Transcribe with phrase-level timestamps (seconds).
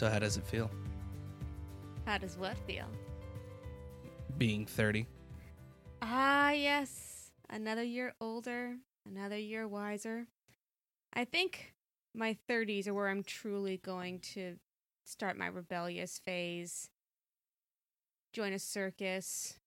[0.00, 0.70] So how does it feel
[2.06, 2.86] How does what feel?
[4.38, 5.06] being 30?
[6.00, 7.32] Ah, yes.
[7.50, 8.76] Another year older,
[9.06, 10.26] another year wiser.
[11.12, 11.74] I think
[12.14, 14.56] my 30s are where I'm truly going to
[15.04, 16.88] start my rebellious phase.
[18.32, 19.58] Join a circus,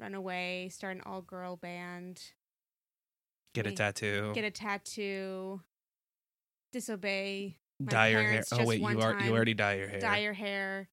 [0.00, 2.22] run away, start an all girl band,
[3.52, 4.32] Get a tattoo.
[4.34, 5.60] get a tattoo,
[6.72, 8.44] disobey, my dye your hair.
[8.52, 10.00] Oh wait, you are you already dye your hair.
[10.00, 10.88] dye your hair,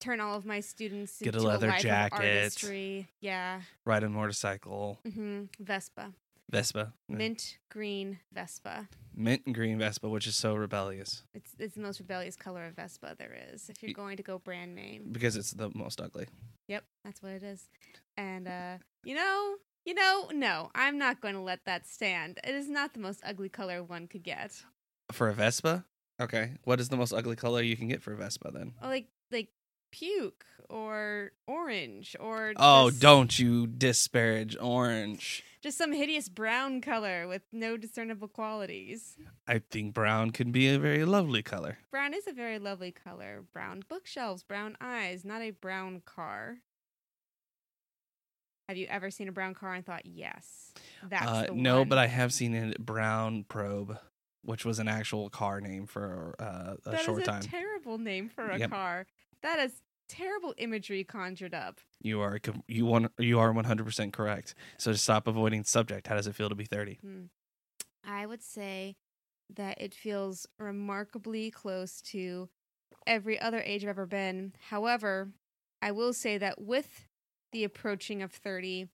[0.00, 3.10] turn all of my students Get a leather life jacket.
[3.20, 3.62] Yeah.
[3.84, 4.98] Ride a motorcycle.
[5.04, 6.12] hmm Vespa.
[6.50, 6.94] Vespa.
[7.08, 8.88] Mint green Vespa.
[9.14, 12.74] Mint and green Vespa, which is so rebellious It's it's the most rebellious color of
[12.74, 13.68] Vespa there is.
[13.68, 16.26] If you're going to go brand name, because it's the most ugly.
[16.68, 17.68] yep, that's what it is.
[18.16, 22.38] And uh, you know, you know, no, I'm not going to let that stand.
[22.44, 24.62] It is not the most ugly color one could get.
[25.12, 25.84] For a Vespa?
[26.20, 26.52] Okay.
[26.64, 28.74] What is the most ugly color you can get for a Vespa then?
[28.82, 29.48] Or like like
[29.90, 35.42] puke or orange or Oh, just, don't you disparage orange.
[35.62, 39.16] just some hideous brown color with no discernible qualities.
[39.46, 41.78] I think brown can be a very lovely color.
[41.90, 43.44] Brown is a very lovely color.
[43.52, 46.58] Brown bookshelves, brown eyes, not a brown car.
[48.68, 50.72] Have you ever seen a brown car and thought, yes,
[51.02, 51.88] that's Uh, no, one?
[51.88, 53.96] but I have seen a brown probe,
[54.42, 57.42] which was an actual car name for uh, a That is short a time.
[57.42, 58.70] terrible name for a Yep.
[58.70, 59.06] car.
[59.42, 61.80] That is terrible imagery conjured up.
[62.00, 64.54] you are you want you are one hundred percent correct.
[64.78, 66.98] So to stop avoiding the subject, how does it feel to be thirty?
[67.02, 67.24] Hmm.
[68.04, 68.96] I would say
[69.54, 72.48] that it feels remarkably close to
[73.06, 74.52] every other age I've ever been.
[74.68, 75.30] However,
[75.82, 77.06] I will say that with
[77.52, 78.88] the approaching of 30,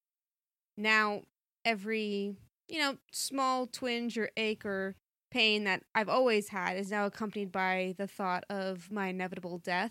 [0.76, 1.22] now
[1.64, 2.36] every,
[2.68, 4.96] you know, small twinge or ache or
[5.34, 9.90] pain that I've always had is now accompanied by the thought of my inevitable death.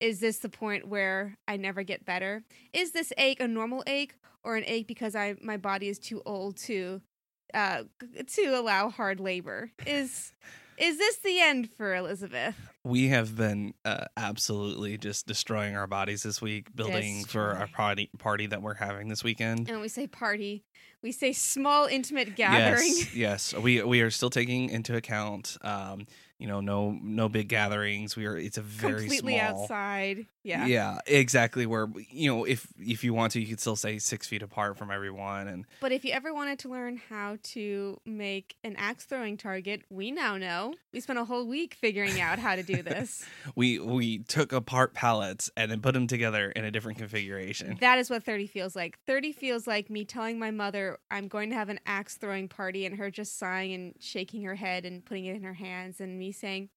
[0.00, 2.42] Is this the point where I never get better?
[2.72, 6.20] Is this ache a normal ache or an ache because I my body is too
[6.26, 7.00] old to
[7.54, 7.84] uh
[8.34, 9.70] to allow hard labor?
[9.86, 10.32] Is
[10.78, 12.54] is this the end for Elizabeth?
[12.84, 18.10] We have been uh, absolutely just destroying our bodies this week, building for our party
[18.18, 19.68] party that we're having this weekend.
[19.68, 20.64] And we say party,
[21.02, 22.92] we say small intimate gathering.
[22.96, 23.14] Yes,
[23.54, 23.54] yes.
[23.54, 26.06] We we are still taking into account, um,
[26.38, 28.16] you know, no no big gatherings.
[28.16, 28.36] We are.
[28.36, 29.62] It's a very completely small.
[29.62, 30.26] outside.
[30.46, 30.66] Yeah.
[30.66, 31.66] Yeah, exactly.
[31.66, 34.78] Where you know, if if you want to, you could still say six feet apart
[34.78, 39.06] from everyone, and But if you ever wanted to learn how to make an axe
[39.06, 40.74] throwing target, we now know.
[40.92, 43.24] We spent a whole week figuring out how to do this.
[43.56, 47.76] we we took apart pallets and then put them together in a different configuration.
[47.80, 49.00] that is what 30 feels like.
[49.04, 52.86] 30 feels like me telling my mother I'm going to have an axe throwing party
[52.86, 56.16] and her just sighing and shaking her head and putting it in her hands and
[56.20, 56.68] me saying,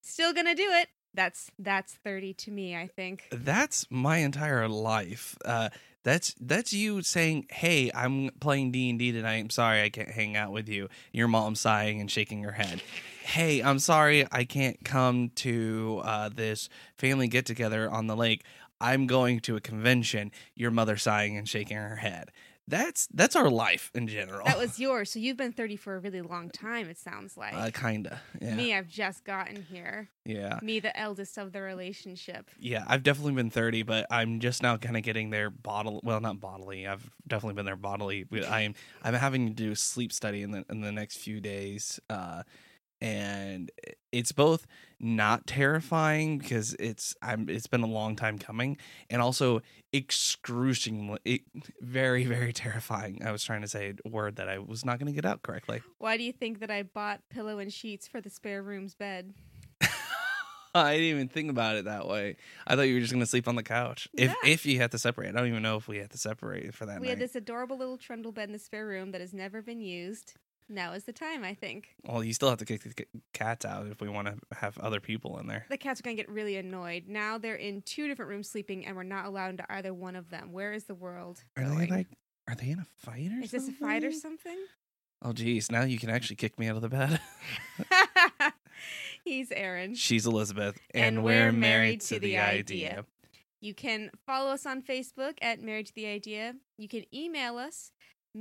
[0.00, 3.28] "Still going to do it." That's that's 30 to me, I think.
[3.30, 5.36] That's my entire life.
[5.44, 5.70] Uh,
[6.02, 9.38] that's that's you saying, "Hey, I'm playing D and D tonight.
[9.38, 12.82] I'm sorry I can't hang out with you." Your mom sighing and shaking her head.
[13.22, 18.44] Hey, I'm sorry I can't come to uh, this family get together on the lake.
[18.80, 20.32] I'm going to a convention.
[20.54, 22.30] Your mother sighing and shaking her head.
[22.70, 24.46] That's that's our life in general.
[24.46, 25.10] That was yours.
[25.10, 27.52] So you've been 30 for a really long time it sounds like.
[27.54, 28.20] uh, kinda.
[28.40, 28.54] Yeah.
[28.54, 30.08] Me, I've just gotten here.
[30.24, 30.58] yeah.
[30.62, 32.48] Me, the eldest of the relationship.
[32.58, 36.00] Yeah, I've definitely been 30, but I'm just now kind of getting there bodily.
[36.02, 36.86] Well, not bodily.
[36.86, 38.26] I've definitely been there bodily.
[38.30, 41.40] We- I'm I'm having to do a sleep study in the in the next few
[41.40, 42.44] days, uh,
[43.00, 43.70] and
[44.12, 44.66] it's both
[44.98, 48.76] not terrifying because it's I'm it's been a long time coming,
[49.08, 49.62] and also
[49.92, 51.40] excruciatingly, it,
[51.80, 53.22] very very terrifying.
[53.24, 55.42] I was trying to say a word that I was not going to get out
[55.42, 55.82] correctly.
[55.98, 59.32] Why do you think that I bought pillow and sheets for the spare room's bed?
[60.74, 62.36] I didn't even think about it that way.
[62.66, 64.08] I thought you were just going to sleep on the couch.
[64.12, 66.74] If if you had to separate, I don't even know if we had to separate
[66.74, 67.10] for that we night.
[67.10, 70.34] had this adorable little trundle bed in the spare room that has never been used.
[70.68, 71.96] Now is the time, I think.
[72.04, 74.78] Well, you still have to kick the c- cats out if we want to have
[74.78, 75.66] other people in there.
[75.68, 77.04] The cats are going to get really annoyed.
[77.08, 80.30] Now they're in two different rooms sleeping, and we're not allowed into either one of
[80.30, 80.52] them.
[80.52, 82.06] Where is the world Are they like?
[82.48, 84.38] Are they in a fight or is this a fight or something?
[84.46, 84.66] something?
[85.22, 85.70] Oh, geez.
[85.70, 87.20] Now you can actually kick me out of the bed.
[89.24, 89.94] He's Aaron.
[89.94, 93.04] She's Elizabeth, and, And we're, we're married, to, the idea.
[93.60, 96.54] You can follow us on Facebook at Married to the Idea.
[96.78, 97.92] You can email us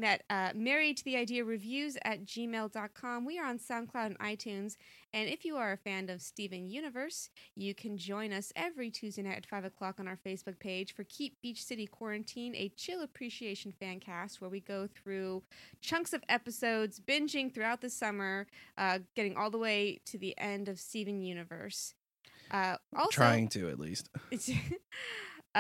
[0.04, 3.26] at uh, married to the idea reviews at gmail.com.
[3.26, 4.76] We are on SoundCloud and iTunes.
[5.14, 9.24] And if you are a fan of Steven Universe, you can join us every Tuesday
[9.24, 13.02] night at 5 o'clock on our Facebook page for Keep Beach City Quarantine, a chill
[13.02, 15.44] appreciation fan cast where we go through
[15.82, 18.48] chunks of episodes, binging throughout the summer,
[18.78, 21.96] uh, getting all the way to the end of Steven Universe.
[22.52, 24.10] Uh, also, Trying to at least.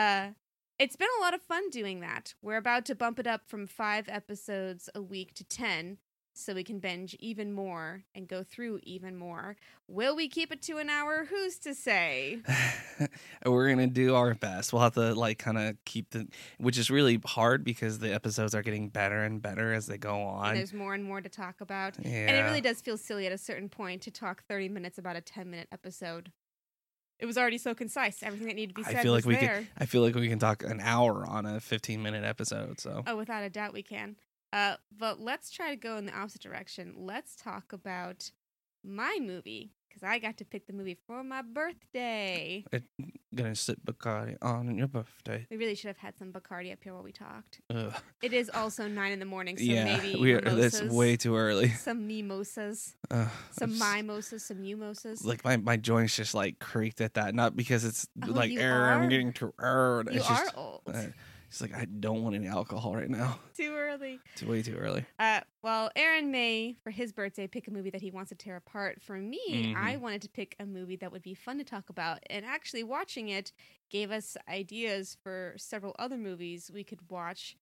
[0.79, 2.33] It's, been a lot of fun doing that.
[2.41, 5.97] We're about to bump it up from five episodes a week to 10
[6.33, 9.57] so we can binge even more and go through even more.
[9.89, 11.25] Will we keep it to an hour?
[11.29, 12.39] Who's to say?
[13.45, 14.71] We're gonna do our best.
[14.71, 16.27] We'll have to like kind of keep the,
[16.57, 20.15] which is really hard because the episodes are getting better and better as they go
[20.15, 20.55] And on.
[20.55, 21.97] there's more and more to talk about.
[22.01, 24.97] Yeah, And it really does feel silly at a certain point to talk 30 minutes
[24.97, 26.31] about a 10 minute episode.
[27.19, 28.23] It was already so concise.
[28.23, 29.57] Everything that needed to be I said feel was like we there.
[29.59, 29.67] could.
[29.77, 32.79] I feel like we can talk an hour on a 15 minute episode.
[32.79, 34.15] So Oh, without a doubt, we can.
[34.51, 36.93] Uh, but let's try to go in the opposite direction.
[36.97, 38.31] Let's talk about
[38.83, 42.63] my movie because I got to pick the movie for my birthday.
[43.33, 45.47] gonna sit Bacardi on your birthday.
[45.49, 47.61] We really should have had some Bacardi up here while we talked.
[47.73, 47.93] Ugh.
[48.21, 51.35] It is also nine in the morning, so yeah, maybe we are, that's way too
[51.35, 51.69] early.
[51.69, 55.25] some mimosas, Ugh, some mimosas, some mimosas.
[55.25, 57.33] Like my, my joints just like creaked at that.
[57.33, 60.11] Not because it's Oh, like err, I'm getting too old.
[60.11, 60.81] you It's are just, old.
[60.93, 61.01] uh,
[61.49, 63.39] it's like I don't want any alcohol right now.
[63.57, 64.19] Too early.
[64.33, 65.05] It's way too early.
[65.17, 68.55] Uh, well, Aaron may, for his birthday, pick a movie that he wants to tear
[68.55, 69.01] apart.
[69.01, 69.75] For me, Mhm.
[69.75, 72.19] I wanted to pick a movie that would be fun to talk about.
[72.29, 73.51] And actually, watching it
[73.89, 77.57] gave us ideas for several other movies we could watch.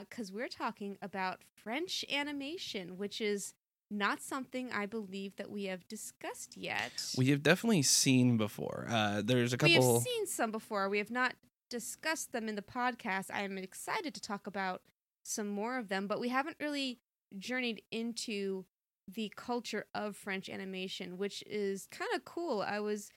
[0.00, 3.52] Because we're talking about French animation, which is
[3.90, 7.12] not something I believe that we have discussed yet.
[7.18, 8.86] We have definitely seen before.
[8.88, 9.68] Uh, there's a couple.
[9.76, 10.88] We have seen some before.
[10.88, 11.34] We have not
[11.74, 13.32] discussed them in the podcast.
[13.34, 14.82] I am excited to talk about
[15.24, 17.00] some more of them, but we haven't really
[17.36, 18.64] journeyed into
[19.12, 22.62] the culture of French animation, which is kind of cool.
[22.62, 23.10] I was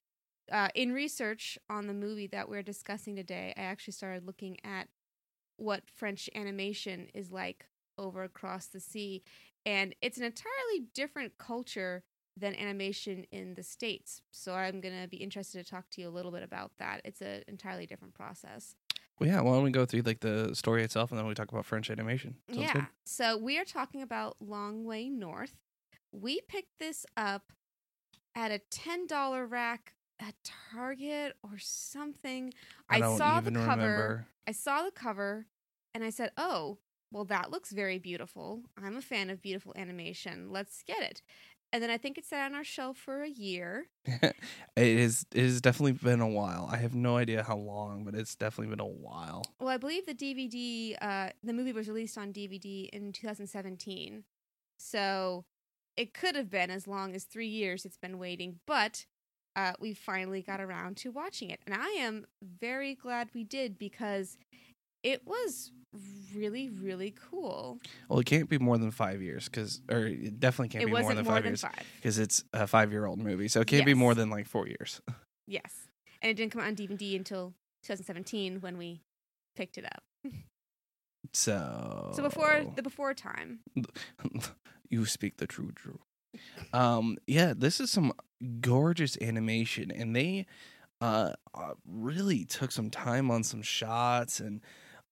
[0.52, 3.54] uh, in research on the movie that we're discussing today.
[3.56, 4.88] I actually started looking at
[5.58, 9.22] what French animation is like over across the sea,
[9.68, 12.02] and it's an entirely different culture
[12.38, 14.22] than animation in the states.
[14.32, 17.02] So I'm gonna be interested to talk to you a little bit about that.
[17.04, 18.76] It's an entirely different process.
[19.20, 21.52] well, yeah, why don't we go through like the story itself and then we talk
[21.52, 22.36] about French animation?
[22.50, 22.74] Sounds yeah.
[22.74, 22.88] good.
[23.06, 25.56] So we are talking about Long Way North.
[26.12, 27.52] We picked this up
[28.36, 32.54] at a ten dollar rack at Target or something.
[32.90, 33.82] I, don't saw the cover.
[33.82, 34.28] remember.
[34.48, 35.48] I saw the cover
[35.94, 36.78] and I said, "Oh,
[37.12, 38.62] well that looks very beautiful.
[38.82, 40.52] I'm a fan of beautiful animation.
[40.52, 41.22] Let's get it."
[41.74, 43.88] And then I think it sat on our shelf for a year.
[44.06, 44.34] it
[44.76, 45.26] is.
[45.34, 46.70] It has definitely been a while.
[46.72, 49.44] I have no idea how long, but it's definitely been a while.
[49.60, 54.24] Well, I believe the DVD, uh, the movie was released on DVD in 2017.
[54.80, 55.44] So
[55.98, 59.06] it could have been as long as three years it's been waiting, but
[59.56, 61.60] uh, we finally got around to watching it.
[61.66, 64.38] And I am very glad we did because
[65.04, 65.72] it was
[66.36, 67.80] really, really cool.
[68.10, 70.92] Well, it can't be more than five years because, or it definitely can't it be
[70.92, 71.64] more than five years
[71.96, 75.02] because it's a five-year-old movie, so it can't be more than like four years.
[75.50, 75.88] Yes.
[76.22, 77.54] And it didn't come out on DVD until
[77.84, 79.00] 2017 when we
[79.56, 80.04] picked it up.
[81.34, 83.60] So, So before the before time.
[84.90, 86.00] you speak the true Drew.
[86.74, 88.14] Um, yeah, this is some
[88.60, 90.46] gorgeous animation, and they
[91.00, 94.62] uh, uh really took some time on some shots and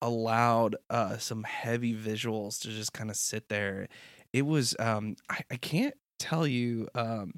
[0.02, 3.88] allowed uh some heavy visuals to just kind of sit there.
[4.34, 7.34] It was um I, I can't tell you um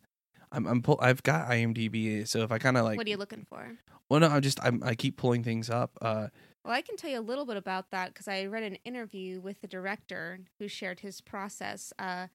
[0.51, 3.17] I'm I'm pull, I've got IMDb, so if I kind of like what are you
[3.17, 3.77] looking for?
[4.09, 5.97] well no I'm just I'm, I keep pulling things up.
[6.01, 6.27] Uh,
[6.63, 9.39] Well, I can tell you a little bit about that because I read an interview
[9.39, 11.93] with the director who shared his process.
[11.99, 12.27] Uh,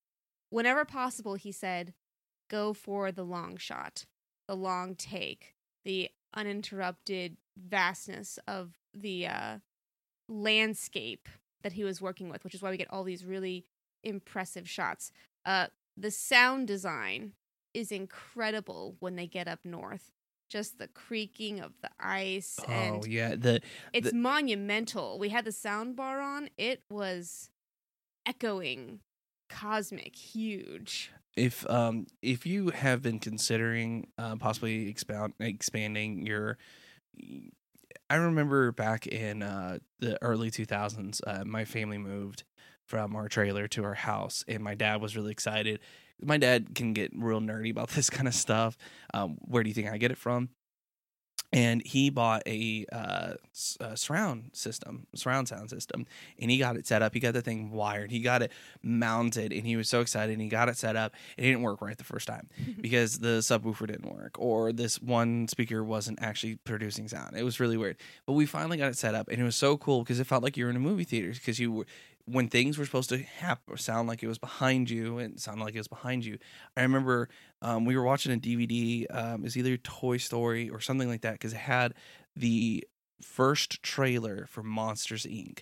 [0.51, 1.95] whenever possible, he said,
[2.51, 4.05] go for the long shot,
[4.49, 9.59] the long take, the uninterrupted vastness of the uh,
[10.33, 11.29] landscape
[11.63, 13.65] that he was working with, which is why we get all these really
[14.03, 15.13] impressive shots.
[15.47, 17.33] Uh, the sound design
[17.75, 20.13] is incredible when they get up north.
[20.51, 23.61] Just the creaking of the ice and oh yeah, the
[23.95, 25.19] it's The- monumental.
[25.19, 26.51] We had the sound bar on.
[26.59, 27.49] It was
[28.27, 29.01] echoing,
[29.49, 31.11] cosmic, huge.
[31.37, 36.59] if um if you have been considering uh, possibly expound expanding your
[38.13, 42.45] i remember back in uh the early 2000s uh, my family moved
[42.85, 45.81] from our trailer to our house and my dad was really excited.
[46.21, 48.77] My dad can get real nerdy about this kind of stuff.
[49.15, 50.51] Um where do you think i get it from
[51.53, 53.35] and he bought a, uh,
[53.81, 56.07] a surround system, surround sound system,
[56.39, 57.13] and he got it set up.
[57.13, 58.11] He got the thing wired.
[58.11, 60.33] He got it mounted, and he was so excited.
[60.33, 61.15] And he got it set up.
[61.37, 62.49] It didn't work right the first time
[62.81, 67.37] because the subwoofer didn't work, or this one speaker wasn't actually producing sound.
[67.37, 67.99] It was really weird.
[68.27, 70.43] But we finally got it set up, and it was so cool because it felt
[70.43, 71.87] like you were in a movie theater because you were
[72.25, 75.75] when things were supposed to happen, sound like it was behind you, and sounded like
[75.75, 76.39] it was behind you.
[76.77, 77.29] I remember
[77.63, 79.07] um, we were watching a DVD.
[79.15, 81.95] Um, it's either Toy Story or something like that because it had
[82.37, 82.85] the
[83.23, 85.61] first trailer for Monsters Inc.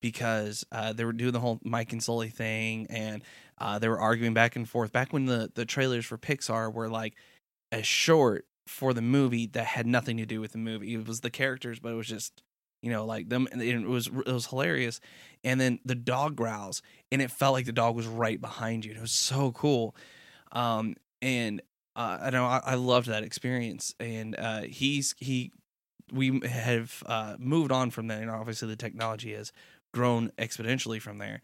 [0.00, 3.22] Because uh, they were doing the whole Mike and Sully thing, and
[3.58, 4.92] uh, they were arguing back and forth.
[4.92, 7.14] Back when the the trailers for Pixar were like
[7.72, 10.94] a short for the movie that had nothing to do with the movie.
[10.94, 12.42] It was the characters, but it was just
[12.82, 15.00] you know like them and it was it was hilarious
[15.42, 18.92] and then the dog growls and it felt like the dog was right behind you
[18.92, 19.96] it was so cool
[20.52, 21.60] um and
[21.96, 25.52] uh, i know I, I loved that experience and uh he's he
[26.12, 29.52] we have uh moved on from that and obviously the technology has
[29.94, 31.42] grown exponentially from there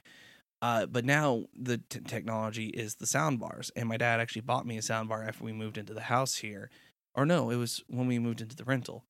[0.61, 4.65] uh, but now the t- technology is the sound bars, and my dad actually bought
[4.65, 6.71] me a sound bar after we moved into the house here,
[7.17, 9.05] or no, it was when we moved into the rental,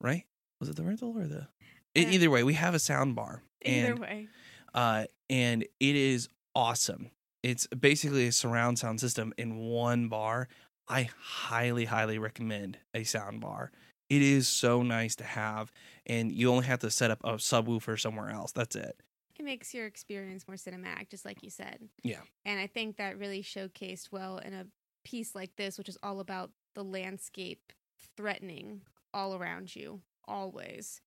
[0.00, 0.24] right?
[0.58, 1.42] Was it the rental or the?
[1.42, 1.46] Uh,
[1.94, 4.26] either way, we have a sound bar, Either and way.
[4.74, 7.12] uh, and it is awesome.
[7.42, 10.48] It's basically a surround sound system in one bar.
[10.88, 13.70] I highly, highly recommend a sound bar.
[14.08, 15.70] It is so nice to have,
[16.04, 18.50] and you only have to set up a subwoofer somewhere else.
[18.50, 19.00] That's it.
[19.38, 21.88] It makes your experience more cinematic, just like you said.
[22.02, 22.20] Yeah.
[22.44, 24.66] And I think that really showcased well in a
[25.04, 27.72] piece like this, which is all about the landscape
[28.16, 28.82] threatening
[29.14, 31.00] all around you, always.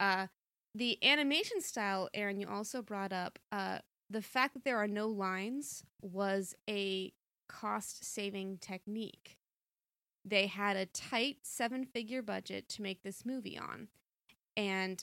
[0.00, 0.26] Uh,
[0.74, 3.78] the animation style, Aaron, you also brought up, uh,
[4.10, 7.12] the fact that there are no lines was a
[7.48, 9.38] cost saving technique.
[10.24, 13.88] They had a tight seven figure budget to make this movie on.
[14.56, 15.02] And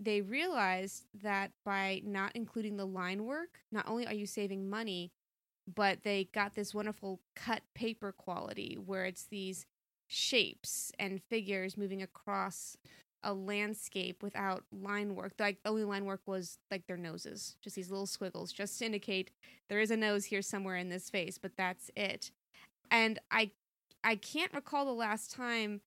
[0.00, 5.12] they realized that by not including the line work, not only are you saving money,
[5.72, 9.66] but they got this wonderful cut paper quality where it's these
[10.06, 12.76] shapes and figures moving across
[13.26, 15.32] a landscape without line work.
[15.38, 18.86] Like the only line work was like their noses, just these little squiggles, just to
[18.86, 19.30] indicate
[19.68, 22.30] there is a nose here somewhere in this face, but that's it.
[22.90, 23.50] And I
[24.04, 25.80] I can't recall the last time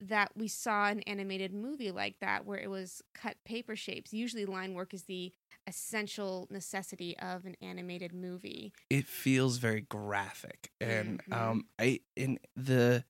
[0.00, 4.12] that we saw an animated movie like that where it was cut paper shapes.
[4.12, 5.32] Usually line work is the
[5.66, 8.72] essential necessity of an animated movie.
[8.88, 11.32] it feels very graphic and Mhm.
[11.36, 13.04] um i in the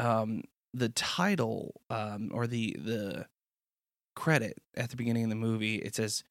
[0.00, 0.42] um
[0.74, 3.26] the title um or the the
[4.14, 6.24] credit at the beginning of the movie it says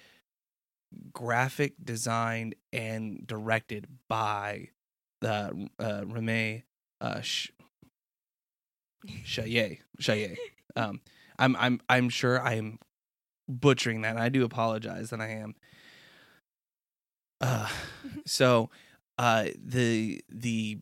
[1.14, 4.70] graphic designed and directed by
[5.22, 6.64] the uh Reme
[7.02, 7.50] uh Sh-
[9.26, 10.38] Chaillet Chaillet.
[10.76, 11.02] Um
[11.40, 12.78] i'm i'm i'm sure i'm
[13.50, 15.56] butchering that and i do apologize that i am.
[17.42, 17.68] Uh
[18.28, 18.70] so
[19.18, 20.78] uh the the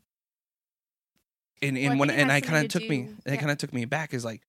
[1.67, 3.39] and and when and I kind of to took me do- that yeah.
[3.39, 4.41] kind of took me back is like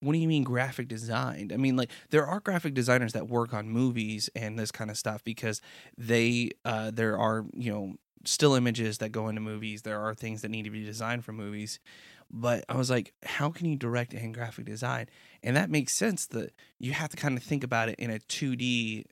[0.00, 1.52] what do you mean graphic designed?
[1.52, 4.98] I mean like there are graphic designers that work on movies and this kind of
[4.98, 5.60] stuff because
[5.96, 7.94] they uh there are, you know,
[8.24, 9.82] still images that go into movies.
[9.82, 11.78] There are things that need to be designed for movies.
[12.30, 15.06] But I was like, how can you direct and graphic design?
[15.42, 18.18] And that makes sense that you have to kind of think about it in a
[18.18, 19.04] 2D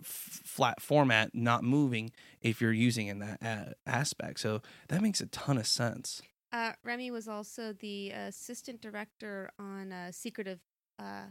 [0.00, 4.40] f- flat format, not moving if you're using in that a- aspect.
[4.40, 6.22] So that makes a ton of sense.
[6.52, 10.60] Uh, Remy was also the assistant director on uh, Secret of
[10.98, 11.24] uh,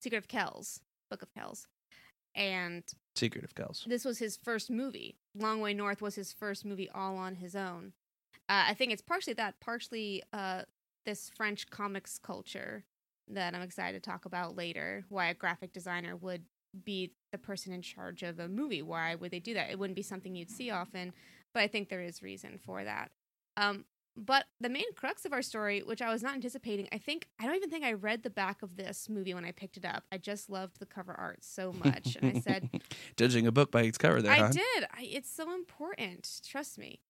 [0.00, 1.66] Secret of Kells, Book of Kells,
[2.34, 2.84] and
[3.16, 3.84] Secret of Kells.
[3.88, 5.16] this was his first movie.
[5.34, 7.92] Long Way North was his first movie all on his own.
[8.48, 10.62] Uh, I think it's partially that, partially uh,
[11.04, 12.84] this French comics culture
[13.28, 15.04] that I'm excited to talk about later.
[15.08, 16.44] Why a graphic designer would
[16.84, 18.82] be the person in charge of a movie.
[18.82, 19.70] Why would they do that?
[19.70, 21.12] It wouldn't be something you'd see often,
[21.54, 23.10] but I think there is reason for that.
[23.56, 23.84] Um,
[24.18, 27.46] but the main crux of our story, which I was not anticipating, I think I
[27.46, 30.04] don't even think I read the back of this movie when I picked it up.
[30.10, 32.68] I just loved the cover art so much, and I said,
[33.16, 34.48] judging a book by its cover there, I huh?
[34.50, 34.84] did.
[34.92, 36.40] I, it's so important.
[36.44, 37.00] Trust me.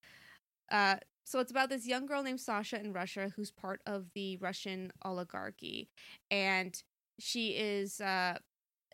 [0.71, 4.37] Uh, so it's about this young girl named Sasha in Russia who's part of the
[4.37, 5.89] Russian oligarchy,
[6.31, 6.81] and
[7.19, 8.39] she is uh,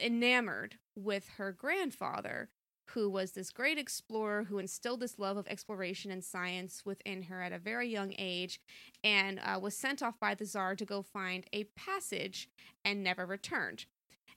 [0.00, 2.50] enamored with her grandfather,
[2.94, 7.42] who was this great explorer who instilled this love of exploration and science within her
[7.42, 8.60] at a very young age,
[9.02, 12.48] and uh, was sent off by the czar to go find a passage
[12.84, 13.86] and never returned.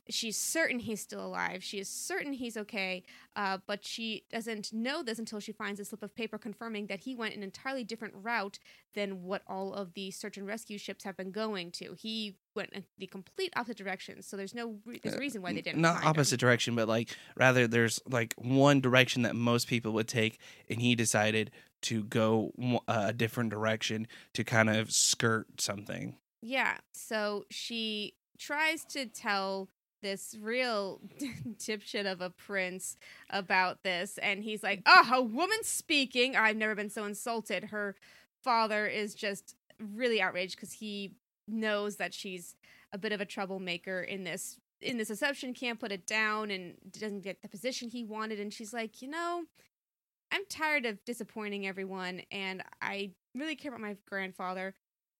[0.09, 1.63] She's certain he's still alive.
[1.63, 3.03] She is certain he's okay,
[3.35, 7.01] uh, but she doesn't know this until she finds a slip of paper confirming that
[7.01, 8.59] he went an entirely different route
[8.93, 11.93] than what all of the search and rescue ships have been going to.
[11.93, 15.61] He went in the complete opposite direction, so there's no re- there's reason why they
[15.61, 15.81] didn't.
[15.81, 16.09] Not find him.
[16.09, 20.81] opposite direction, but like rather there's like one direction that most people would take, and
[20.81, 22.51] he decided to go
[22.87, 26.17] a different direction to kind of skirt something.
[26.41, 26.77] Yeah.
[26.93, 29.69] So she tries to tell
[30.01, 31.01] this real
[31.57, 32.97] dipshit of a prince
[33.29, 36.35] about this, and he's like, "Oh, a woman speaking!
[36.35, 37.95] I've never been so insulted." Her
[38.43, 41.13] father is just really outraged because he
[41.47, 42.55] knows that she's
[42.91, 46.75] a bit of a troublemaker in this in this assumption can't put it down and
[46.91, 49.43] doesn't get the position he wanted and she's like you know
[50.31, 54.75] i'm tired of disappointing everyone and i really care about my grandfather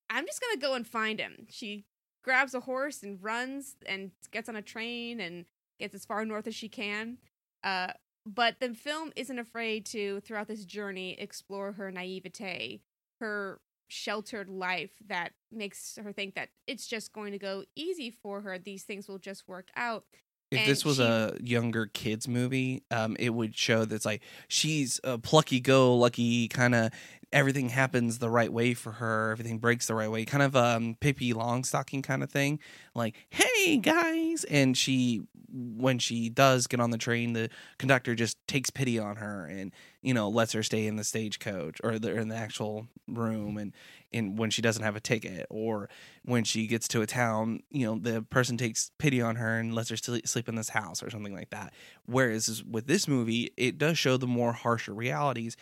[0.10, 1.86] i'm just gonna go and find him she
[2.28, 5.46] grabs a horse and runs and gets on a train and
[5.80, 7.18] gets as far north as she can
[7.64, 7.88] uh,
[8.26, 12.82] but the film isn't afraid to throughout this journey explore her naivete
[13.22, 18.42] her sheltered life that makes her think that it's just going to go easy for
[18.42, 18.60] her.
[18.60, 20.04] These things will just work out.
[20.52, 24.22] If And this was she- a younger kids movie, um, it would show that's like
[24.50, 26.92] she's a plucky go lucky kind of
[27.34, 30.96] everything happens the right way for her, everything breaks the right way, kind of um
[31.00, 32.60] Pippi Longstocking kind of thing.
[32.96, 38.38] Like, hey guys, and she when she does get on the train, the conductor just
[38.48, 42.16] takes pity on her and you know lets her stay in the stagecoach or the,
[42.16, 43.74] in the actual room and
[44.14, 45.90] and when she doesn't have a ticket or
[46.24, 49.74] when she gets to a town, you know, the person takes pity on her and
[49.76, 51.74] lets her sleep in this house or something like that.
[52.06, 55.58] Whereas with this movie, it does show the more harsher realities.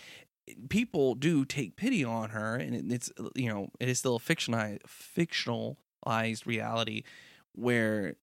[0.69, 4.81] People do take pity on her, and it's you know it is still a fictionalized
[4.83, 7.03] fictionalized reality
[7.53, 8.15] where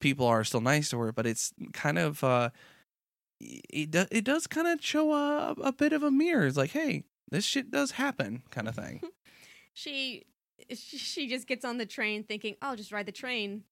[0.00, 2.50] people are still nice to her, but it's kind of uh,
[3.40, 6.46] it do, it does kind of show a a bit of a mirror.
[6.46, 9.00] It's like, hey, this shit does happen, kind of thing.
[9.76, 10.22] She
[10.70, 13.64] she she just gets on the train thinking, "I'll just ride the train.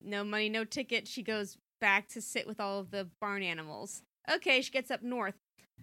[0.00, 4.02] No money, no ticket." She goes back to sit with all of the barn animals.
[4.32, 5.34] Okay, she gets up north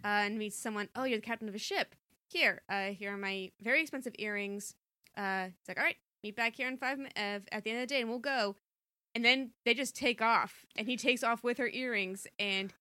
[0.03, 0.89] uh, and meets someone.
[0.96, 1.96] Oh, you're the captain of a ship.
[2.27, 4.75] Here, uh, here are my very expensive earrings.
[5.18, 7.82] Uh, it's like, all right, meet back here in five mi- uh, at the end
[7.82, 8.56] of the day, and we'll go.
[9.15, 12.74] And then they just take off, and he takes off with her earrings, and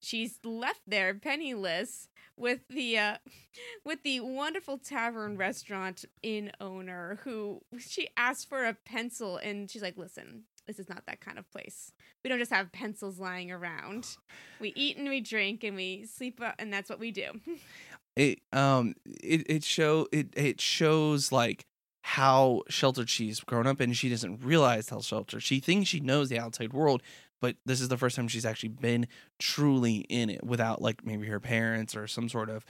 [0.00, 3.16] she's left there penniless with the uh,
[3.84, 9.82] with the wonderful tavern restaurant inn owner who she asked for a pencil and she's
[9.82, 11.92] like listen this is not that kind of place.
[12.24, 14.16] We don't just have pencils lying around.
[14.60, 17.32] We eat and we drink and we sleep uh, and that's what we do.
[18.16, 21.66] It um it it show it it shows like
[22.00, 25.42] how sheltered she's grown up and she doesn't realize how sheltered.
[25.42, 27.02] She thinks she knows the outside world
[27.40, 29.06] but this is the first time she's actually been
[29.38, 32.64] truly in it without like maybe her parents or some sort of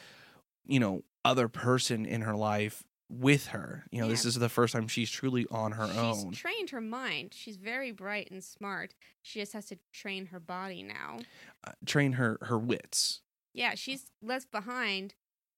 [0.67, 3.85] you know other person in her life with her.
[3.91, 6.33] You know this is the first time she's truly on her she's own.
[6.33, 7.33] trained her mind.
[7.35, 8.95] She's very bright and smart.
[9.23, 11.19] She just has to train her body now.
[11.67, 13.21] Uh, train her her wits.
[13.55, 15.15] Yeah she's left behind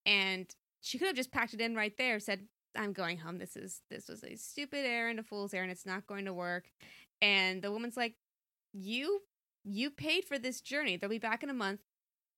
[0.06, 2.40] and she could have just packed it in right there said
[2.76, 3.38] i'm going home.
[3.38, 5.72] This is this was a stupid errand a fool's errand.
[5.72, 6.70] It's not going to work.
[7.20, 8.14] And the woman's like
[8.72, 9.22] you
[9.64, 10.96] you paid for this journey.
[10.96, 11.80] They'll be back in a month.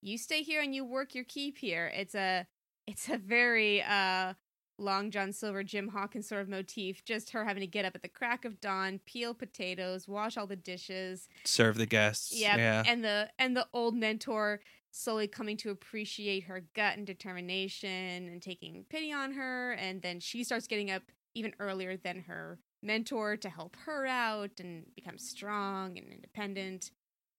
[0.03, 1.90] You stay here and you work your keep here.
[1.94, 2.46] It's a
[2.87, 4.35] it's a very uh
[4.81, 8.03] long john silver jim hawkins sort of motif just her having to get up at
[8.03, 11.29] the crack of dawn peel potatoes wash all the dishes.
[11.45, 12.83] Serve the guests yeah, yeah.
[12.87, 18.43] and the and the old mentor slowly coming to appreciate her gut and determination and
[18.43, 21.03] taking pity on her and then she starts getting up
[21.35, 26.90] even earlier than her mentor to help her out and become strong and independent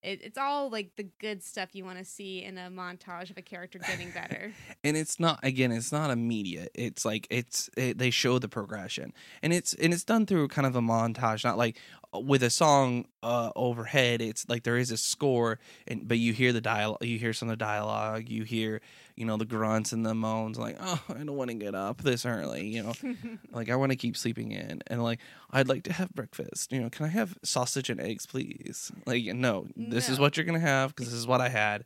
[0.03, 3.37] it, it's all like the good stuff you want to see in a montage of
[3.37, 4.53] a character getting better.
[4.83, 6.71] And it's not again it's not immediate.
[6.73, 9.13] It's like it's it, they show the progression.
[9.43, 11.77] And it's and it's done through kind of a montage not like
[12.13, 14.21] with a song uh overhead.
[14.21, 17.49] It's like there is a score and but you hear the dialogue you hear some
[17.49, 18.81] of the dialogue you hear
[19.21, 22.01] you know the grunts and the moans like oh i don't want to get up
[22.01, 22.93] this early you know
[23.51, 25.19] like i want to keep sleeping in and like
[25.51, 29.23] i'd like to have breakfast you know can i have sausage and eggs please like
[29.25, 31.85] no this is what you're gonna have because this is what i had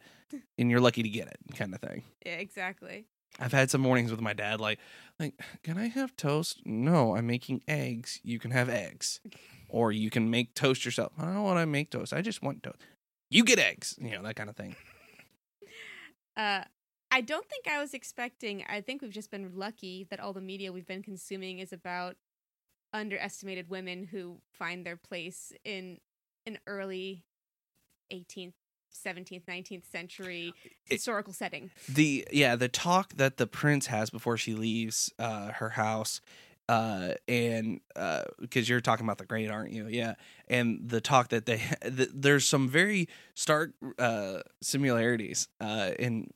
[0.57, 3.05] and you're lucky to get it kind of thing yeah exactly
[3.37, 4.79] I've had some mornings with my dad like
[5.19, 6.61] like can I have toast?
[6.65, 8.21] No, I'm making eggs.
[8.23, 9.19] You can have eggs.
[9.67, 11.11] Or you can make toast yourself.
[11.19, 12.13] I don't want to make toast.
[12.13, 12.77] I just want toast.
[13.29, 14.75] You get eggs, you know, that kind of thing.
[16.37, 16.63] uh
[17.15, 18.65] I don't think I was expecting.
[18.67, 22.17] I think we've just been lucky that all the media we've been consuming is about
[22.91, 25.99] underestimated women who find their place in
[26.45, 27.23] an early
[28.11, 28.51] 18th,
[28.93, 31.71] 17th, 19th century historical setting.
[31.87, 36.19] The yeah, the talk that the prince has before she leaves uh her house
[36.67, 39.87] uh and uh because you're talking about the great aren't you?
[39.87, 40.15] Yeah.
[40.47, 46.27] And the talk that they th- there's some very stark uh similarities uh in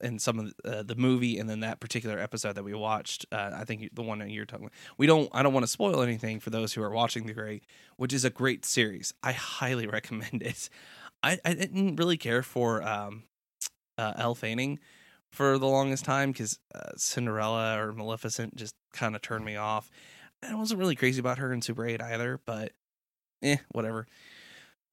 [0.00, 3.24] in some of the, uh, the movie and then that particular episode that we watched
[3.32, 5.72] uh i think the one that you're talking about we don't i don't want to
[5.72, 7.64] spoil anything for those who are watching the great
[7.96, 9.12] which is a great series.
[9.22, 10.68] I highly recommend it.
[11.22, 13.24] I i didn't really care for um
[13.96, 14.78] uh Elle Fanning
[15.30, 19.90] for the longest time because uh, Cinderella or Maleficent just kind of turned me off.
[20.42, 22.72] I wasn't really crazy about her in Super 8 either, but
[23.42, 24.06] eh, whatever.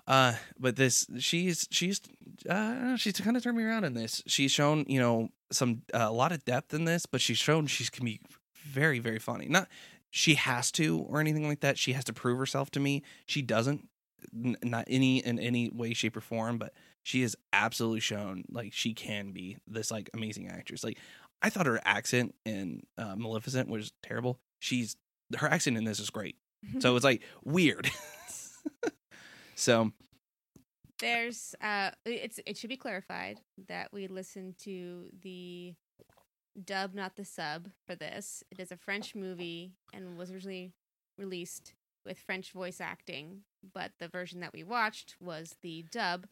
[0.08, 2.00] Uh, but this she's she's
[2.48, 4.22] uh she's kind of turned me around in this.
[4.28, 7.66] She's shown you know some uh, a lot of depth in this, but she's shown
[7.66, 8.22] she can be
[8.54, 9.48] very very funny.
[9.48, 9.68] Not
[10.16, 11.78] she has to or anything like that.
[11.78, 13.04] She has to prove herself to me.
[13.26, 13.90] She doesn't,
[14.34, 16.58] n- not any in any way, shape, or form.
[16.58, 16.72] But
[17.04, 20.86] she has absolutely shown like she can be this like amazing actress.
[20.86, 21.00] Like
[21.42, 24.40] I thought her accent in uh, Maleficent was terrible.
[24.60, 24.96] She's
[25.38, 26.38] her accent in this is great.
[26.80, 27.90] So it's like weird.
[29.56, 29.92] so
[31.00, 35.76] There's uh it's it should be clarified that we listened to the
[36.64, 38.44] dub not the sub for this.
[38.50, 40.74] It is a French movie and was originally
[41.18, 41.74] released
[42.06, 43.42] with French voice acting,
[43.74, 46.28] but the version that we watched was the dub.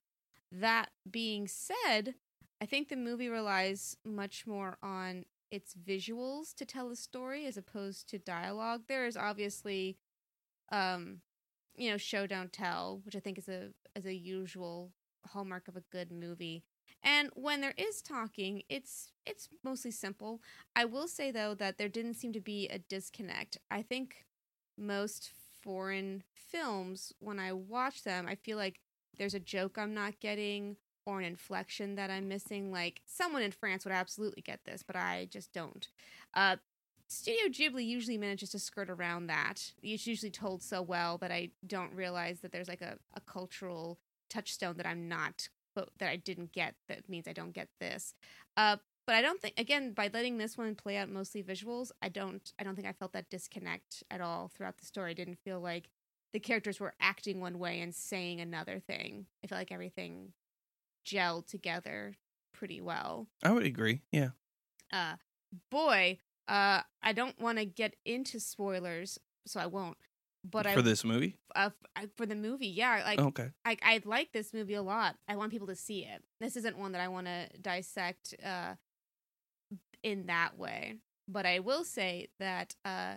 [0.52, 2.16] That being said,
[2.63, 7.58] I think the movie relies much more on its visuals to tell a story as
[7.58, 8.84] opposed to dialogue.
[8.88, 9.97] There is obviously
[10.71, 11.19] um
[11.76, 14.93] you know, show don't tell, which I think is a is a usual
[15.28, 16.63] hallmark of a good movie.
[17.04, 20.41] And when there is talking, it's it's mostly simple.
[20.73, 23.58] I will say though that there didn't seem to be a disconnect.
[23.69, 24.23] I think
[24.78, 28.80] most foreign films when I watch them, I feel like
[29.17, 32.72] there's a joke I'm not getting or an inflection that I'm missing.
[32.72, 35.88] Like someone in France would absolutely get this, but I just don't.
[36.34, 36.58] Uh,
[37.08, 39.72] Studio Ghibli usually manages to skirt around that.
[39.84, 44.00] It's usually told so well that I don't realize that there's like a, a cultural
[44.30, 46.76] touchstone that I'm not, but that I didn't get.
[46.88, 48.16] That means I don't get this.
[48.58, 52.10] Uh, but I don't think again by letting this one play out mostly visuals, I
[52.10, 55.12] don't I don't think I felt that disconnect at all throughout the story.
[55.12, 55.89] I didn't feel like
[56.32, 59.28] the characters were acting one way and saying another thing.
[59.44, 60.34] I felt like everything
[61.06, 62.16] gelled together
[62.54, 63.28] pretty well.
[63.44, 64.02] I would agree.
[64.12, 64.30] Yeah.
[64.92, 65.16] Uh
[65.72, 69.98] boy, uh I don't want to get into spoilers, so I won't.
[70.46, 71.38] But I for this movie.
[71.56, 71.70] uh,
[72.18, 73.52] for the movie, yeah, like okay.
[73.63, 75.16] I I like this movie a lot.
[75.28, 76.22] I want people to see it.
[76.39, 78.76] This isn't one that I want to dissect uh
[80.04, 80.96] in that way.
[81.28, 83.16] But I will say that uh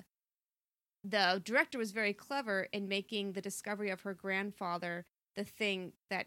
[1.05, 5.05] the director was very clever in making the discovery of her grandfather
[5.37, 6.27] the thing that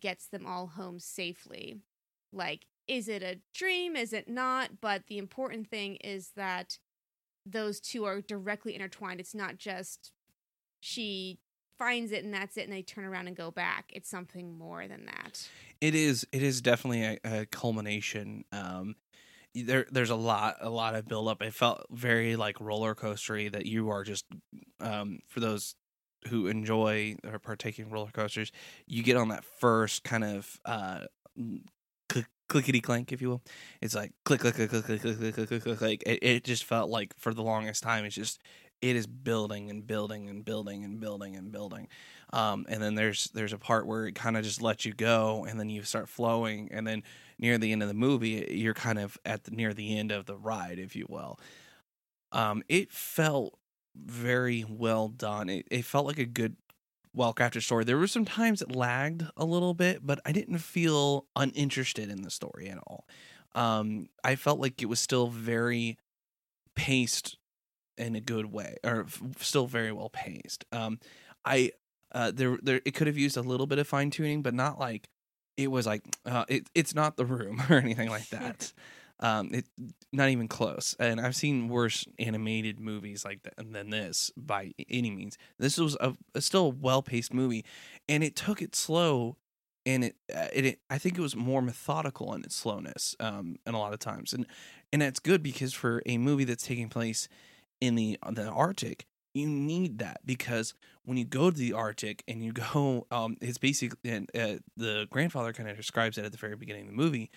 [0.00, 1.78] gets them all home safely.
[2.32, 3.96] Like is it a dream?
[3.96, 4.80] Is it not?
[4.80, 6.78] But the important thing is that
[7.44, 9.20] those two are directly intertwined.
[9.20, 10.12] It's not just
[10.80, 11.38] she
[11.78, 14.88] finds it and that's it and they turn around and go back it's something more
[14.88, 15.46] than that
[15.80, 16.26] It is.
[16.32, 18.44] It is definitely a, a culmination.
[18.50, 18.96] Um,
[19.54, 21.42] there, there's a lot, a lot of build up.
[21.42, 23.52] It felt very like roller coastery.
[23.52, 24.24] That you are just,
[24.80, 25.74] um, for those
[26.26, 28.52] who enjoy or partake in roller coasters,
[28.86, 31.00] you get on that first kind of uh,
[32.08, 33.42] click, clickety clank, if you will.
[33.80, 35.80] It's like click, click, click, click, click, click, click, click, click, click.
[35.80, 38.40] Like it, it just felt like for the longest time, it's just
[38.82, 41.88] it is building and building and building and building and building.
[42.32, 45.46] Um, and then there's there's a part where it kind of just lets you go,
[45.48, 47.02] and then you start flowing, and then
[47.38, 50.26] near the end of the movie, you're kind of at the near the end of
[50.26, 51.38] the ride, if you will.
[52.32, 53.58] Um, it felt
[54.04, 55.48] very well done.
[55.48, 56.56] It, it felt like a good,
[57.14, 57.84] well crafted story.
[57.84, 62.22] There were some times it lagged a little bit, but I didn't feel uninterested in
[62.22, 63.06] the story at all.
[63.54, 65.98] Um, I felt like it was still very
[66.74, 67.36] paced
[67.96, 70.64] in a good way, or f- still very well paced.
[70.72, 70.98] Um,
[71.44, 71.72] I
[72.12, 74.78] uh, there there it could have used a little bit of fine tuning, but not
[74.78, 75.08] like
[75.56, 78.72] it was like uh, it it's not the room or anything like that.
[79.20, 79.66] um, it
[80.12, 80.94] not even close.
[80.98, 85.38] And I've seen worse animated movies like that than this by any means.
[85.58, 87.64] This was a, a still well paced movie,
[88.08, 89.36] and it took it slow.
[89.84, 93.54] And it, uh, it, it, I think it was more methodical in its slowness, um,
[93.64, 94.44] and a lot of times, and
[94.92, 97.28] and that's good because for a movie that's taking place
[97.80, 100.74] in the the Arctic, you need that because
[101.04, 105.06] when you go to the Arctic and you go, um, it's basically and uh, the
[105.08, 107.30] grandfather kind of describes it at the very beginning of the movie.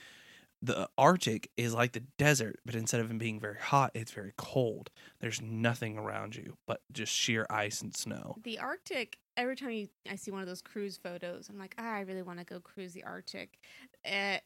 [0.61, 4.33] The Arctic is like the desert, but instead of it being very hot, it's very
[4.37, 4.89] cold.
[5.21, 8.35] There's nothing around you but just sheer ice and snow.
[8.43, 11.93] the arctic every time you, i see one of those cruise photos i'm like ah,
[11.95, 13.57] i really want to go cruise the arctic
[14.05, 14.37] uh,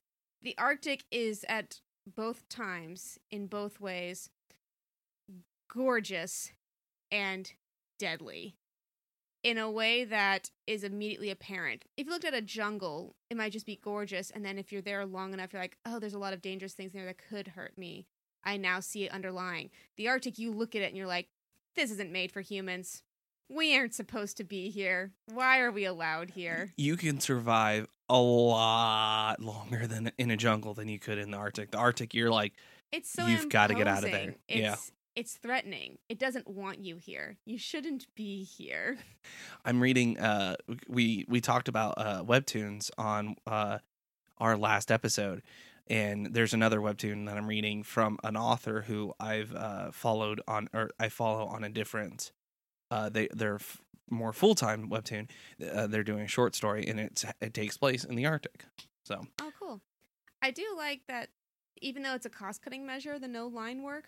[0.43, 1.80] the arctic is at
[2.15, 4.30] both times in both ways
[5.73, 6.52] gorgeous
[7.12, 7.54] and
[7.97, 8.56] deadly
[9.43, 11.86] in a way that is immediately apparent.
[11.97, 14.32] If you looked at a jungle, it might just be gorgeous.
[14.32, 16.73] And then if you're there long enough, you're like, oh, there's a lot of dangerous
[16.73, 18.08] things there that could hurt me.
[18.43, 19.69] I now see it underlying.
[19.97, 21.27] The Arctic, you look at it and you're like,
[21.75, 23.03] this isn't made for humans.
[23.49, 25.12] We aren't supposed to be here.
[25.27, 26.73] Why are we allowed here?
[26.77, 31.38] You can survive a lot longer than in a jungle than you could in the
[31.38, 31.71] Arctic.
[31.71, 32.53] The Arctic, you're like,
[32.91, 34.36] It's so You've gotta get out of there.
[34.47, 34.75] Yeah.
[35.15, 35.97] It's, threatening.
[36.10, 37.38] It doesn't want you here.
[37.45, 38.97] You shouldn't be here.
[39.65, 40.17] I'm reading.
[40.19, 40.56] Uh,
[40.88, 43.80] we we talked about uh, webtoons on uh,
[44.38, 45.41] our last episode,
[45.88, 50.69] and there's another webtoon that I'm reading from an author who I've uh, followed on,
[50.73, 52.32] or I follow on a different.
[52.89, 55.30] Uh, they they're f- more full time webtoon.
[55.71, 58.65] Uh, they're doing a short story, and it's it takes place in the Arctic.
[59.04, 59.82] So Oh, cool.
[60.41, 61.30] I do like that.
[61.82, 64.06] Even though it's a cost-cutting measure, the no line work,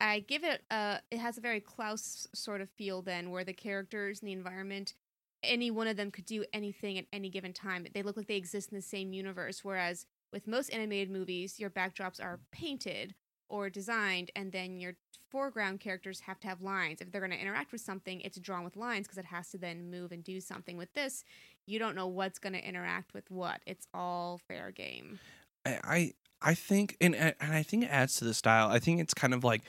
[0.00, 1.00] I give it a.
[1.10, 4.94] It has a very Klaus sort of feel then, where the characters and the environment,
[5.42, 7.86] any one of them could do anything at any given time.
[7.92, 9.64] They look like they exist in the same universe.
[9.64, 13.14] Whereas with most animated movies, your backdrops are painted
[13.48, 14.94] or designed, and then your
[15.30, 17.00] foreground characters have to have lines.
[17.00, 19.58] If they're going to interact with something, it's drawn with lines because it has to
[19.58, 20.76] then move and do something.
[20.76, 21.24] With this,
[21.66, 23.60] you don't know what's going to interact with what.
[23.66, 25.18] It's all fair game.
[25.66, 28.68] I I, think, and and I think it adds to the style.
[28.68, 29.62] I think it's kind of like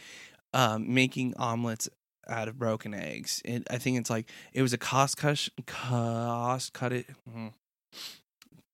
[0.54, 1.90] um, making omelets
[2.28, 3.42] out of broken eggs.
[3.46, 7.54] It, I think it's like it was a cost cut cost cut it mm,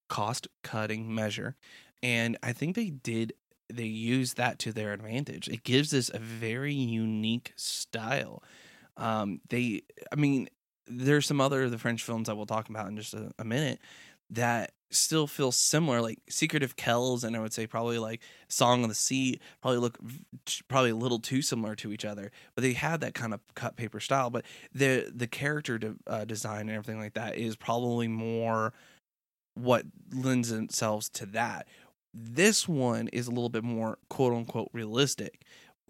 [0.09, 1.55] cost cutting measure,
[2.01, 3.33] and I think they did
[3.71, 5.47] they used that to their advantage.
[5.47, 8.43] It gives this a very unique style.
[8.97, 10.49] Um, they, I mean,
[10.87, 13.79] there's some other the French films that we'll talk about in just a, a minute
[14.29, 18.83] that still feel similar, like Secret of Kells, and I would say probably like Song
[18.83, 19.97] of the Sea, probably look
[20.67, 22.31] probably a little too similar to each other.
[22.55, 24.29] But they had that kind of cut paper style.
[24.29, 28.73] But the the character de- uh, design and everything like that is probably more
[29.55, 31.67] what lends themselves to that.
[32.13, 35.41] This one is a little bit more quote unquote realistic.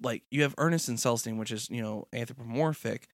[0.01, 3.07] Like you have Ernest and Celestine, which is you know anthropomorphic,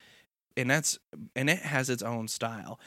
[0.56, 1.00] and that's
[1.36, 2.80] and it has its own style.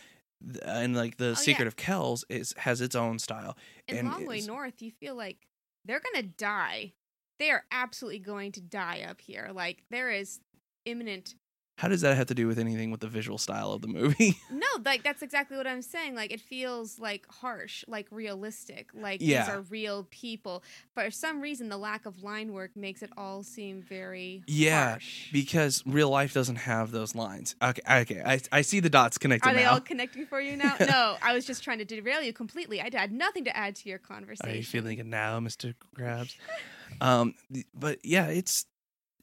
[0.44, 1.34] Th- uh, And like the Oh, yeah.
[1.34, 3.56] Secret of Kells is has its own style.
[3.88, 5.46] In and Long Way North, you feel like
[5.84, 6.92] they're gonna die.
[7.38, 9.50] They are absolutely going to die up here.
[9.52, 10.40] Like there is
[10.84, 11.34] imminent.
[11.80, 14.36] How does that have to do with anything with the visual style of the movie?
[14.50, 16.14] No, like that's exactly what I'm saying.
[16.14, 18.90] Like it feels like harsh, like realistic.
[18.92, 19.44] Like Yeah.
[19.44, 20.62] these are real people.
[20.92, 25.32] For some reason, the lack of line work makes it all seem very Yeah, harsh.
[25.32, 27.54] because real life doesn't have those lines.
[27.62, 29.50] Okay, okay, I, I see the dots connecting.
[29.50, 29.74] Are they now.
[29.74, 30.76] all connecting for you now?
[30.80, 32.82] no, I was just trying to derail you completely.
[32.82, 34.52] I had nothing to add to your conversation.
[34.52, 36.34] Are you feeling it now, Mister Krabs?
[37.00, 37.34] um,
[37.72, 38.66] but yeah, it's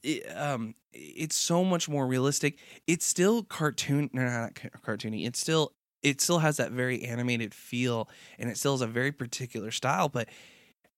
[0.04, 2.60] it, um, it's so much more realistic.
[2.88, 5.28] It's still cartoon, no, not cartoony.
[5.28, 9.12] It's still it still has that very animated feel, and it still has a very
[9.12, 10.10] particular style.
[10.10, 10.30] But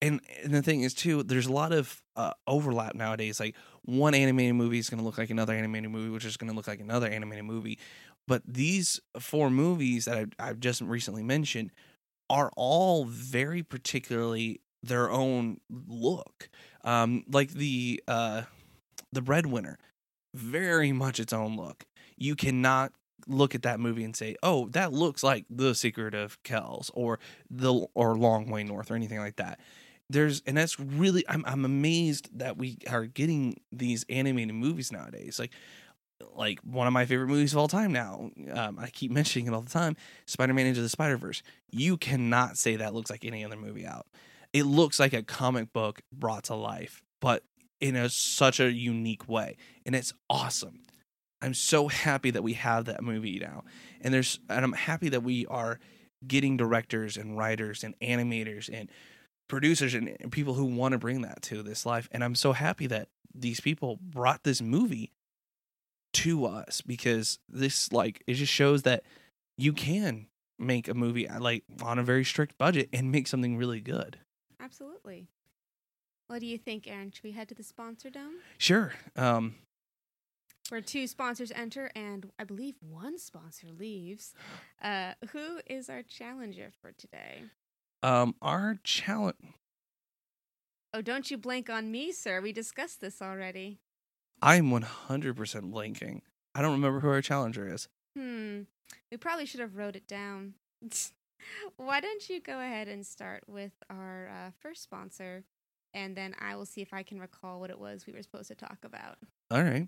[0.01, 3.39] and, and the thing is too, there's a lot of uh, overlap nowadays.
[3.39, 6.49] Like one animated movie is going to look like another animated movie, which is going
[6.49, 7.79] to look like another animated movie.
[8.27, 11.71] But these four movies that I've, I've just recently mentioned
[12.29, 16.49] are all very particularly their own look.
[16.83, 18.43] Um, like the uh,
[19.11, 19.77] the Breadwinner,
[20.33, 21.85] very much its own look.
[22.17, 22.91] You cannot
[23.27, 27.19] look at that movie and say, "Oh, that looks like The Secret of Kells" or
[27.49, 29.59] the or Long Way North or anything like that.
[30.09, 35.39] There's and that's really I'm I'm amazed that we are getting these animated movies nowadays.
[35.39, 35.53] Like
[36.35, 38.31] like one of my favorite movies of all time now.
[38.51, 39.95] Um, I keep mentioning it all the time.
[40.25, 41.41] Spider-Man Into the Spider-Verse.
[41.71, 44.05] You cannot say that looks like any other movie out.
[44.51, 47.43] It looks like a comic book brought to life, but
[47.81, 50.81] in a such a unique way, and it's awesome.
[51.41, 53.63] I'm so happy that we have that movie now,
[54.01, 55.79] and there's and I'm happy that we are
[56.27, 58.89] getting directors and writers and animators and
[59.47, 62.09] producers and, and people who want to bring that to this life.
[62.11, 65.11] And I'm so happy that these people brought this movie
[66.11, 69.03] to us because this like it just shows that
[69.57, 73.79] you can make a movie like on a very strict budget and make something really
[73.79, 74.19] good.
[74.59, 75.27] Absolutely.
[76.29, 77.09] What do you think, Aaron?
[77.11, 78.35] Should we head to the sponsor dome?
[78.59, 78.93] Sure.
[79.15, 79.55] Um
[80.69, 84.35] where two sponsors enter and I believe one sponsor leaves.
[84.79, 87.45] Uh, who is our challenger for today?
[88.03, 89.35] um our challenge
[90.93, 92.41] Oh, don't you blank on me, sir.
[92.41, 93.79] We discussed this already.
[94.41, 94.85] I'm 100%
[95.71, 96.21] blanking.
[96.55, 97.87] I don't remember who our challenger is.
[98.17, 98.61] Hmm.
[99.11, 100.55] We probably should have wrote it down.
[101.77, 105.43] Why don't you go ahead and start with our uh, first sponsor,
[105.93, 108.49] and then I will see if I can recall what it was we were supposed
[108.49, 109.17] to talk about.
[109.51, 109.87] All right.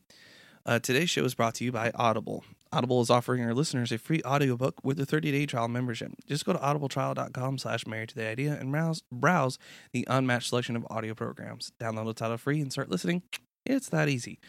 [0.63, 2.43] Uh, today's show is brought to you by Audible.
[2.71, 6.11] Audible is offering our listeners a free audiobook with a 30-day trial membership.
[6.27, 9.57] Just go to audibletrial.com slash married to the idea and browse, browse
[9.91, 11.71] the unmatched selection of audio programs.
[11.79, 13.23] Download the title free and start listening.
[13.65, 14.39] It's that easy.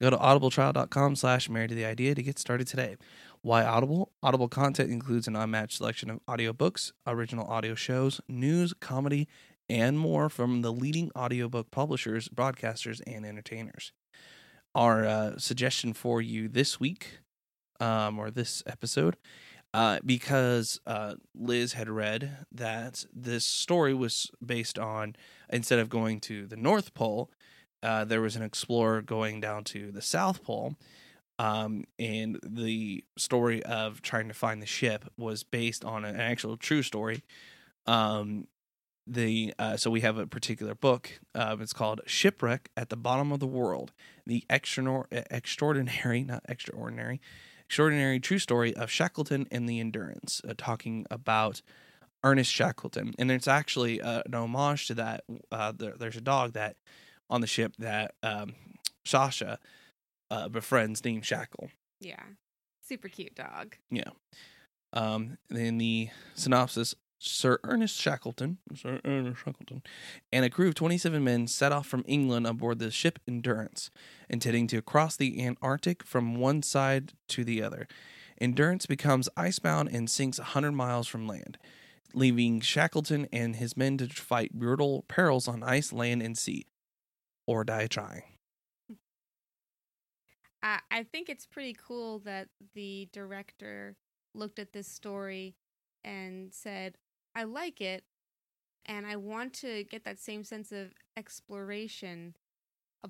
[0.00, 2.96] Go to audibletrial.com slash married to the idea to get started today.
[3.42, 4.12] Why Audible?
[4.22, 9.28] Audible content includes an unmatched selection of audiobooks, original audio shows, news, comedy,
[9.70, 13.92] and more from the leading audiobook publishers, broadcasters, and entertainers.
[14.74, 17.20] Our uh, suggestion for you this week,
[17.78, 19.16] um, or this episode,
[19.72, 25.14] uh, because uh, Liz had read that this story was based on
[25.48, 27.30] instead of going to the North Pole,
[27.82, 30.74] uh, there was an explorer going down to the South Pole.
[31.38, 36.58] Um, and the story of trying to find the ship was based on an actual
[36.58, 37.22] true story.
[37.86, 38.46] Um,
[39.06, 41.20] the uh, so we have a particular book.
[41.34, 43.92] Uh, it's called "Shipwreck at the Bottom of the World:
[44.26, 47.20] The Extraor- Extraordinary, not extraordinary,
[47.64, 51.62] extraordinary true story of Shackleton and the Endurance," uh, talking about
[52.22, 55.24] Ernest Shackleton, and it's actually uh, an homage to that.
[55.50, 56.76] Uh, there, there's a dog that
[57.28, 58.54] on the ship that um,
[59.04, 59.58] Sasha
[60.30, 61.70] uh, befriends named Shackle.
[62.00, 62.22] Yeah.
[62.86, 63.76] Super cute dog.
[63.90, 64.10] Yeah.
[64.92, 69.82] Um, in the synopsis, Sir Ernest Shackleton, Sir Ernest Shackleton,
[70.32, 73.90] and a crew of 27 men set off from England aboard the ship Endurance,
[74.30, 77.86] intending to cross the Antarctic from one side to the other.
[78.40, 81.58] Endurance becomes icebound and sinks 100 miles from land,
[82.14, 86.68] leaving Shackleton and his men to fight brutal perils on ice, land, and sea,
[87.46, 88.22] or die trying.
[90.62, 93.96] I I think it's pretty cool that the director
[94.34, 95.54] looked at this story
[96.02, 96.96] and said,
[97.40, 98.04] I like it,
[98.84, 102.34] and I want to get that same sense of exploration,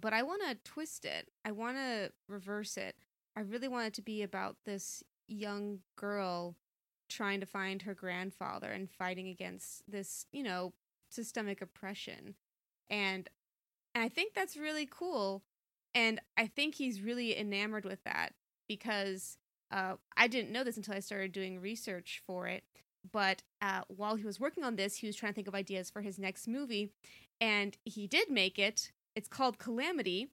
[0.01, 1.31] but I want to twist it.
[1.45, 2.95] I want to reverse it.
[3.37, 6.55] I really want it to be about this young girl
[7.09, 10.75] trying to find her grandfather and fighting against this, you know,
[11.09, 12.37] systemic oppression.
[12.89, 13.29] And
[13.97, 15.43] and I think that's really cool.
[15.93, 18.35] And I think he's really enamored with that
[18.69, 19.39] because
[19.73, 22.63] uh, I didn't know this until I started doing research for it.
[23.11, 25.91] But uh, while he was working on this, he was trying to think of ideas
[25.91, 26.91] for his next movie.
[27.41, 28.93] And he did make it.
[29.17, 30.29] It's called Calamity.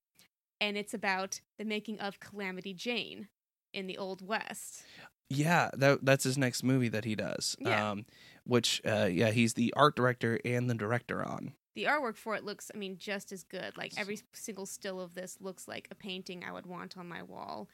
[0.60, 3.27] And it's about the making of Calamity Jane
[3.73, 4.84] in the Old West.
[5.30, 7.56] Yeah, that that's his next movie that he does.
[7.60, 7.91] Yeah.
[7.91, 8.06] Um,
[8.45, 11.53] which uh, yeah, he's the art director and the director on.
[11.75, 13.77] The artwork for it looks, I mean, just as good.
[13.77, 17.21] Like every single still of this looks like a painting I would want on my
[17.21, 17.67] wall.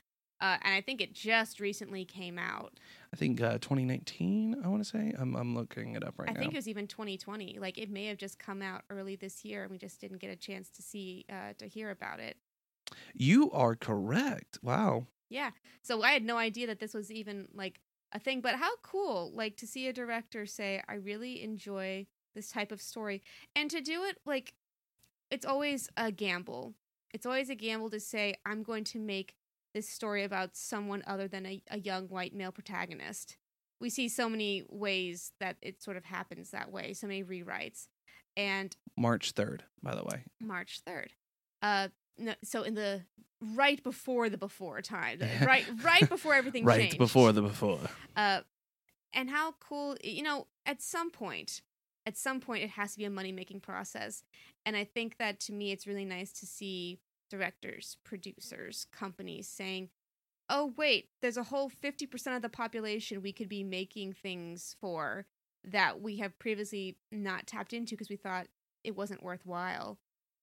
[0.43, 2.73] Uh, and I think it just recently came out.
[3.13, 4.57] I think uh, 2019.
[4.61, 5.13] I want to say.
[5.17, 6.39] I'm I'm looking it up right I now.
[6.39, 7.59] I think it was even 2020.
[7.59, 10.31] Like it may have just come out early this year, and we just didn't get
[10.31, 12.35] a chance to see uh, to hear about it.
[13.13, 14.59] you are correct.
[14.61, 15.07] Wow.
[15.29, 15.51] Yeah.
[15.81, 17.79] So I had no idea that this was even like
[18.11, 18.41] a thing.
[18.41, 22.81] But how cool, like to see a director say, "I really enjoy this type of
[22.81, 23.23] story,"
[23.55, 24.55] and to do it like
[25.31, 26.73] it's always a gamble.
[27.13, 29.35] It's always a gamble to say, "I'm going to make
[29.73, 33.37] this story about someone other than a, a young white male protagonist."
[33.79, 36.93] We see so many ways that it sort of happens that way.
[36.93, 37.87] So many rewrites,
[38.37, 40.23] and March 3rd, by the way.
[40.39, 41.07] March 3rd.
[41.61, 43.01] Uh no, so in the
[43.55, 46.97] right before the before time, the- right right before everything right changed.
[46.97, 47.79] before the before.
[48.15, 48.41] uh
[49.13, 51.61] and how cool you know at some point
[52.05, 54.23] at some point it has to be a money making process
[54.65, 56.99] and i think that to me it's really nice to see
[57.33, 59.89] directors producers companies saying
[60.49, 65.25] oh wait there's a whole 50% of the population we could be making things for
[65.63, 68.47] that we have previously not tapped into because we thought
[68.83, 69.97] it wasn't worthwhile.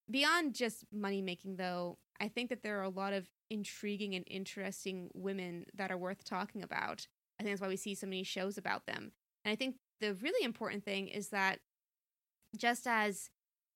[0.09, 4.25] Beyond just money making though i think that there are a lot of intriguing and
[4.27, 7.07] interesting women that are worth talking about.
[7.39, 9.13] I think that's why we see so many shows about them.
[9.45, 11.59] And i think the really important thing is that
[12.57, 13.29] just as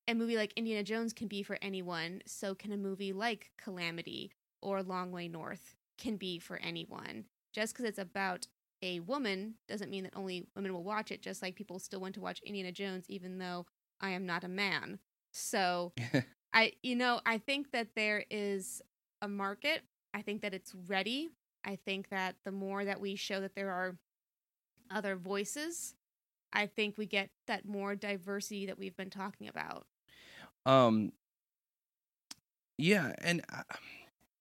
[0.08, 4.30] a movie like indiana jones can be for anyone so can a movie like calamity
[4.62, 8.46] or long way north can be for anyone just because it's about
[8.82, 12.14] a woman doesn't mean that only women will watch it just like people still want
[12.14, 13.64] to watch indiana jones even though
[14.00, 14.98] i am not a man
[15.32, 15.92] so
[16.56, 18.80] I you know, I think that there is
[19.20, 19.82] a market.
[20.14, 21.28] I think that it's ready.
[21.64, 23.96] I think that the more that we show that there are
[24.90, 25.94] other voices,
[26.52, 29.86] I think we get that more diversity that we've been talking about.
[30.66, 31.12] Um.
[32.78, 33.62] Yeah, and uh,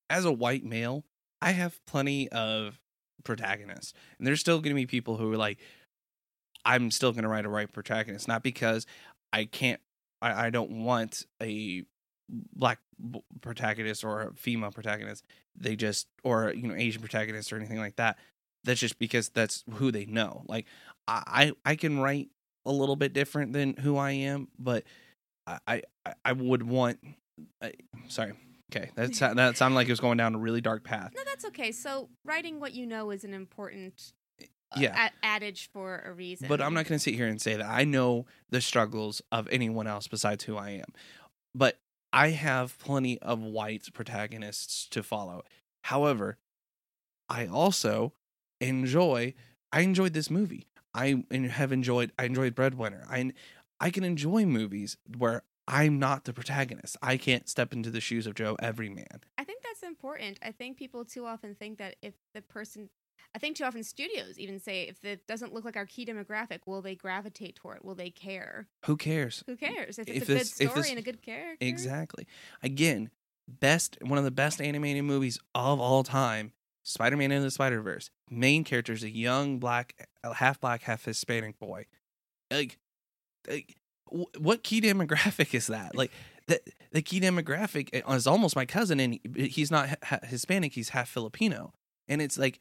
[0.09, 1.05] as a white male,
[1.41, 2.79] I have plenty of
[3.23, 5.57] protagonists, and there's still going to be people who are like,
[6.65, 8.85] I'm still going to write a white protagonist, not because
[9.31, 9.79] I can't,
[10.21, 11.85] I, I don't want a
[12.53, 12.79] black
[13.41, 15.25] protagonist or a female protagonist.
[15.55, 18.17] They just or you know Asian protagonist or anything like that.
[18.63, 20.43] That's just because that's who they know.
[20.47, 20.65] Like
[21.07, 22.29] I I can write
[22.65, 24.83] a little bit different than who I am, but
[25.47, 26.99] I I, I would want.
[27.61, 27.73] I,
[28.07, 28.33] sorry.
[28.75, 31.11] Okay, that that sounded like it was going down a really dark path.
[31.15, 31.71] No, that's okay.
[31.71, 34.45] So writing what you know is an important uh,
[34.77, 35.09] Yeah.
[35.09, 36.47] a- adage for a reason.
[36.47, 39.47] But I'm not going to sit here and say that I know the struggles of
[39.51, 40.93] anyone else besides who I am.
[41.53, 41.77] But
[42.11, 45.43] I have plenty of white protagonists to follow.
[45.83, 46.37] However,
[47.29, 48.13] I also
[48.59, 49.35] enjoy.
[49.71, 50.65] I enjoyed this movie.
[50.93, 52.11] I have enjoyed.
[52.17, 53.05] I enjoyed Breadwinner.
[53.09, 53.31] I
[53.79, 56.95] I can enjoy movies where I'm not the protagonist.
[57.01, 59.21] I can't step into the shoes of Joe Everyman.
[59.37, 60.39] I think that's important.
[60.43, 62.89] I think people too often think that if the person,
[63.35, 66.59] I think too often studios even say if it doesn't look like our key demographic,
[66.65, 67.77] will they gravitate toward?
[67.77, 67.85] it?
[67.85, 68.67] Will they care?
[68.85, 69.43] Who cares?
[69.47, 69.97] Who cares?
[69.99, 72.27] If it's If a good this- if story this- and a good character, Exactly.
[72.61, 73.09] Again,
[73.47, 76.53] best one of the best animated movies of all time.
[76.83, 78.11] Spider-Man into the Spider-Verse.
[78.29, 81.87] Main character is a young black, half black, half Hispanic boy.
[82.51, 82.77] Like,
[83.47, 83.75] like
[84.09, 85.95] what key demographic is that?
[85.95, 86.11] Like,
[86.47, 90.73] the the key demographic eh, is almost my cousin, and he's not ha- ha- Hispanic.
[90.73, 91.73] He's half Filipino,
[92.07, 92.59] and it's like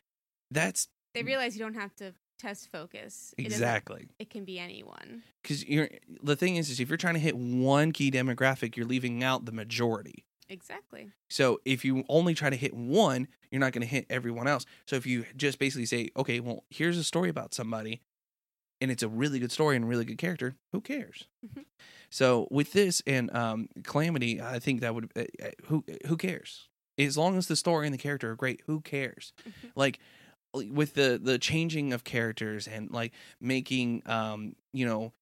[0.50, 3.34] that's They realize you don't have to test focus.
[3.38, 5.22] It exactly It can be anyone.
[5.42, 5.90] because you're.
[6.22, 9.44] The thing is, is if you're trying to hit one key demographic, you're leaving out
[9.44, 10.24] the majority.
[10.48, 11.10] Exactly.
[11.30, 14.66] So if you only try to hit one, you're not going to hit everyone else.
[14.86, 18.02] So if you just basically say, okay, well, here's a story about somebody,
[18.84, 21.26] and it's a really good story and a really good character, who cares?
[21.44, 21.64] Mhm.
[22.10, 25.24] So with this and um, Calamity, I think that would uh,
[25.64, 26.68] who who cares?
[26.98, 29.32] As long as the story and the character are great, who cares?
[29.48, 29.72] Mhm.
[29.74, 29.98] Like
[30.54, 35.12] with the the changing of characters and like making um you know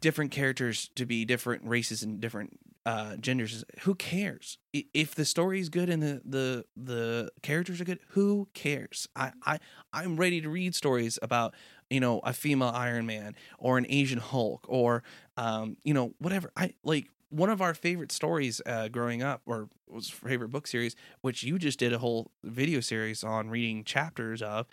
[0.00, 5.60] different characters to be different races and different uh genders who cares if the story
[5.60, 9.58] is good and the the the characters are good who cares i i
[9.92, 11.54] i'm ready to read stories about
[11.92, 15.02] you know a female iron man or an asian hulk or
[15.36, 16.50] um you know whatever.
[16.56, 20.96] I like one of our favorite stories uh growing up or was favorite book series
[21.20, 24.66] which you just did a whole video series on reading chapters of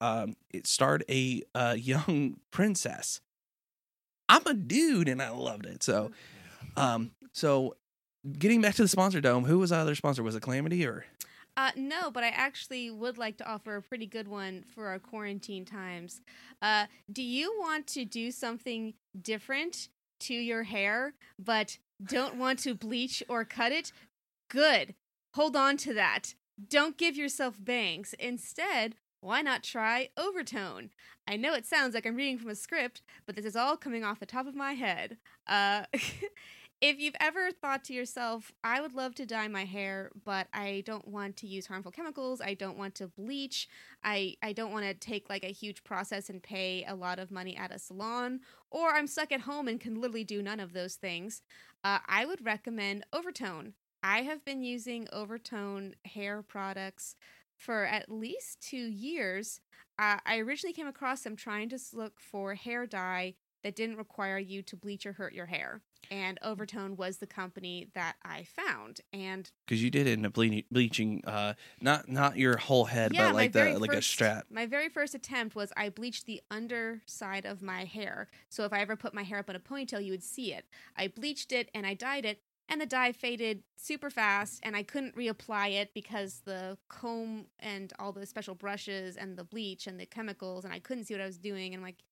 [0.00, 3.20] um it starred a uh young princess.
[4.28, 5.82] I'm a dude and i loved it.
[5.82, 6.10] So
[6.76, 7.76] um, so
[8.38, 10.22] getting back to the sponsor dome, who was our other sponsor?
[10.22, 11.04] Was it Calamity or
[11.58, 15.00] Uh, no, but I actually would like to offer a pretty good one for our
[15.00, 16.20] quarantine times.
[16.62, 19.88] Uh, do you want to do something different
[20.20, 23.90] to your hair, but don't want to bleach or cut it?
[24.48, 24.94] Good.
[25.34, 26.34] Hold on to that.
[26.68, 28.14] Don't give yourself bangs.
[28.20, 30.90] Instead, why not try overtone?
[31.26, 34.04] I know it sounds like I'm reading from a script, but this is all coming
[34.04, 35.16] off the top of my head.
[35.48, 35.86] Uh,
[36.80, 40.84] if you've ever thought to yourself, I would love to dye my hair, but I
[40.86, 43.68] don't want to use harmful chemicals, I don't want to bleach,
[44.04, 47.32] I, I don't want to take like a huge process and pay a lot of
[47.32, 50.72] money at a salon, or I'm stuck at home and can literally do none of
[50.72, 51.42] those things,
[51.82, 53.74] uh, I would recommend Overtone.
[54.02, 57.16] I have been using Overtone hair products
[57.56, 59.60] for at least two years.
[59.98, 64.38] Uh, I originally came across them trying to look for hair dye that didn't require
[64.38, 65.80] you to bleach or hurt your hair.
[66.10, 69.00] And Overtone was the company that I found.
[69.12, 73.28] And because you did end up ble- bleaching, uh, not not your whole head, yeah,
[73.28, 74.46] but like the like a strap.
[74.50, 78.28] My very first attempt was I bleached the underside of my hair.
[78.48, 80.66] So if I ever put my hair up in a ponytail, you would see it.
[80.96, 84.82] I bleached it and I dyed it, and the dye faded super fast, and I
[84.82, 89.98] couldn't reapply it because the comb and all the special brushes and the bleach and
[89.98, 91.74] the chemicals, and I couldn't see what I was doing.
[91.74, 92.04] And I'm like,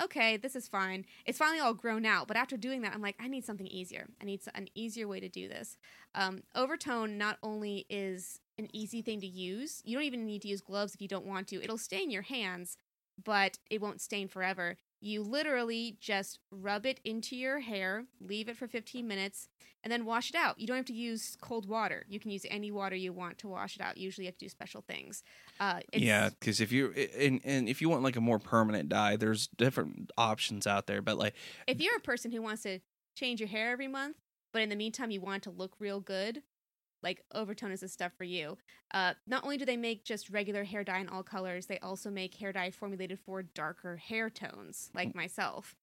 [0.00, 1.04] okay, this is fine.
[1.26, 2.28] It's finally all grown out.
[2.28, 4.06] But after doing that, I'm like, I need something easier.
[4.20, 5.76] I need an easier way to do this.
[6.14, 10.48] Um, Overtone not only is an easy thing to use, you don't even need to
[10.48, 11.62] use gloves if you don't want to.
[11.62, 12.76] It'll stain your hands,
[13.22, 14.76] but it won't stain forever.
[15.04, 19.48] You literally just rub it into your hair, leave it for 15 minutes,
[19.82, 20.60] and then wash it out.
[20.60, 22.04] You don't have to use cold water.
[22.08, 23.98] You can use any water you want to wash it out.
[23.98, 25.24] Usually, you have to do special things.
[25.58, 29.16] Uh, Yeah, because if you and and if you want like a more permanent dye,
[29.16, 31.02] there's different options out there.
[31.02, 31.34] But like,
[31.66, 32.78] if you're a person who wants to
[33.16, 34.18] change your hair every month,
[34.52, 36.44] but in the meantime you want it to look real good,
[37.02, 38.56] like Overtone is the stuff for you.
[38.92, 42.10] Uh, not only do they make just regular hair dye in all colors, they also
[42.10, 45.74] make hair dye formulated for darker hair tones, like myself.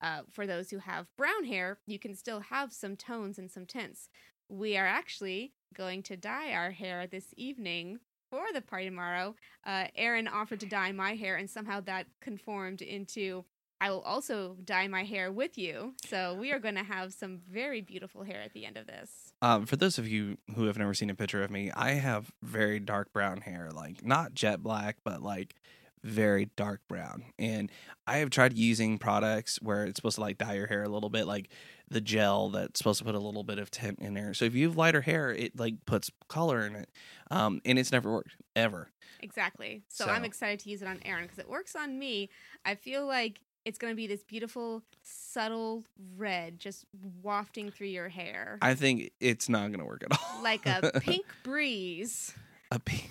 [0.00, 3.66] Uh, for those who have brown hair, you can still have some tones and some
[3.66, 4.08] tints.
[4.48, 7.98] We are actually going to dye our hair this evening
[8.30, 9.34] for the party tomorrow.
[9.66, 13.44] Uh, Aaron offered to dye my hair, and somehow that conformed into
[13.80, 15.94] I will also dye my hair with you.
[16.06, 19.27] So we are going to have some very beautiful hair at the end of this.
[19.40, 22.32] Um, for those of you who have never seen a picture of me, I have
[22.42, 25.54] very dark brown hair, like not jet black, but like
[26.02, 27.24] very dark brown.
[27.38, 27.70] And
[28.06, 31.10] I have tried using products where it's supposed to like dye your hair a little
[31.10, 31.50] bit, like
[31.88, 34.34] the gel that's supposed to put a little bit of tint in there.
[34.34, 36.88] So if you have lighter hair, it like puts color in it.
[37.30, 38.90] Um, and it's never worked ever.
[39.20, 39.82] Exactly.
[39.88, 42.30] So, I'm excited to use it on Aaron because it works on me.
[42.64, 45.84] I feel like it's going to be this beautiful, subtle
[46.16, 46.86] red just
[47.22, 48.56] wafting through your hair.
[48.62, 50.42] I think it's not going to work at all.
[50.42, 52.32] like a pink breeze.
[52.70, 53.10] a pink.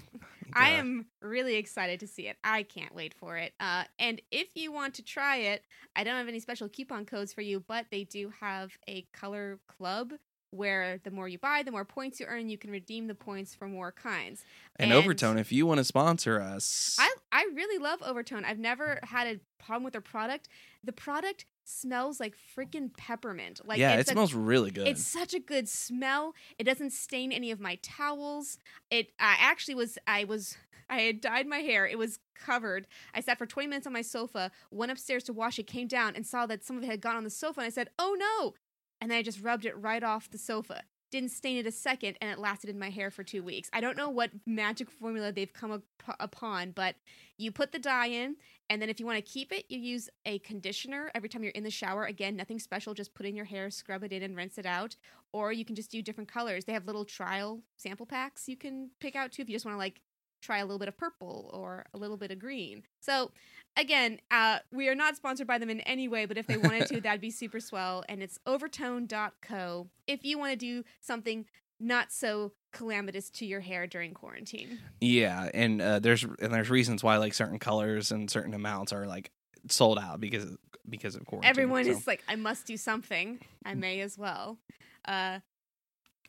[0.53, 2.37] I am really excited to see it.
[2.43, 3.53] I can't wait for it.
[3.59, 5.63] Uh, and if you want to try it,
[5.95, 9.59] I don't have any special coupon codes for you, but they do have a color
[9.67, 10.13] club
[10.51, 12.49] where the more you buy, the more points you earn.
[12.49, 14.43] You can redeem the points for more kinds.
[14.77, 18.45] And, and- Overtone, if you want to sponsor us, I I really love Overtone.
[18.45, 20.47] I've never had a problem with their product.
[20.83, 23.61] The product smells like freaking peppermint.
[23.65, 24.87] Like yeah, it a smells really good.
[24.87, 26.33] It's such a good smell.
[26.57, 28.57] It doesn't stain any of my towels.
[28.89, 30.57] It I actually was I was
[30.89, 31.85] I had dyed my hair.
[31.85, 32.87] It was covered.
[33.13, 36.15] I sat for 20 minutes on my sofa, went upstairs to wash it, came down
[36.15, 38.15] and saw that some of it had gone on the sofa and I said, "Oh
[38.17, 38.53] no."
[39.01, 40.83] And then I just rubbed it right off the sofa.
[41.09, 43.69] Didn't stain it a second and it lasted in my hair for 2 weeks.
[43.71, 45.83] I don't know what magic formula they've come up-
[46.19, 46.95] upon, but
[47.37, 48.35] you put the dye in
[48.69, 51.51] and then if you want to keep it, you use a conditioner every time you're
[51.51, 52.03] in the shower.
[52.03, 54.97] Again, nothing special, just put in your hair, scrub it in, and rinse it out.
[55.31, 56.65] Or you can just do different colors.
[56.65, 59.75] They have little trial sample packs you can pick out too if you just want
[59.75, 60.01] to like
[60.47, 62.83] try a little bit of purple or a little bit of green.
[63.01, 63.31] So
[63.75, 66.87] again, uh, we are not sponsored by them in any way, but if they wanted
[66.87, 68.03] to, that'd be super swell.
[68.07, 71.45] And it's overtone.co if you want to do something
[71.79, 74.79] not so calamitous to your hair during quarantine.
[74.99, 79.05] Yeah, and uh, there's and there's reasons why like certain colors and certain amounts are
[79.05, 79.29] like
[79.69, 80.57] sold out because of,
[80.89, 81.49] because of quarantine.
[81.49, 81.91] Everyone so.
[81.91, 83.39] is like, I must do something.
[83.63, 84.57] I may as well.
[85.05, 85.39] Uh,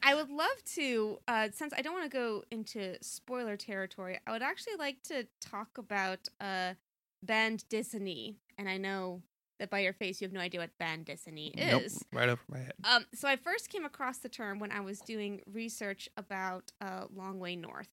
[0.03, 4.33] I would love to, uh, since I don't want to go into spoiler territory, I
[4.33, 6.75] would actually like to talk about uh,
[7.23, 8.37] bande dessinée.
[8.57, 9.23] And I know
[9.59, 11.73] that by your face, you have no idea what bande dessinée is.
[11.73, 12.05] Nope, is.
[12.13, 12.75] right over my head.
[12.85, 17.05] Um, so I first came across the term when I was doing research about uh,
[17.15, 17.89] Long Way North,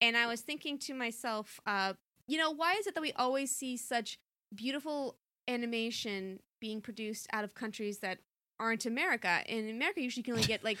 [0.00, 1.94] and I was thinking to myself, uh,
[2.26, 4.18] you know, why is it that we always see such
[4.54, 5.16] beautiful
[5.48, 8.18] animation being produced out of countries that
[8.60, 9.40] aren't America?
[9.46, 10.78] In America, usually you can only get like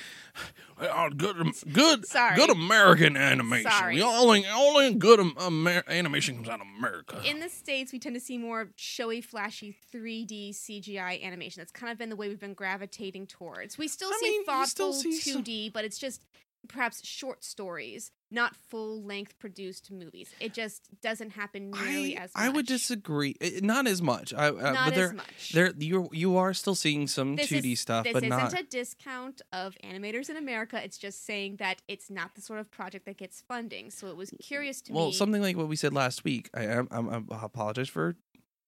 [0.80, 1.36] Oh, good,
[1.72, 2.36] good, Sorry.
[2.36, 3.70] good American animation.
[3.70, 3.96] Sorry.
[3.96, 7.20] The only, only good Amer- animation comes out of America.
[7.24, 11.60] in the states we tend to see more showy, flashy 3D CGI animation.
[11.60, 13.76] That's kind of been the way we've been gravitating towards.
[13.78, 16.22] We still I see mean, thoughtful still see some- 2D, but it's just
[16.68, 20.32] perhaps short stories, not full length produced movies.
[20.40, 22.44] It just doesn't happen nearly I, as much.
[22.44, 23.36] I would disagree.
[23.62, 24.32] Not as much.
[24.32, 25.52] I, uh, not but there, as much.
[25.52, 28.58] there, you you are still seeing some 2D is- stuff, this but isn't not.
[28.58, 30.82] a discount of animators in America.
[30.82, 33.90] It's just saying that it's not the sort of project that gets funding.
[33.90, 35.06] So it was curious to well, me.
[35.06, 36.48] Well, something like what we said last week.
[36.54, 38.16] I, I, I, I apologize for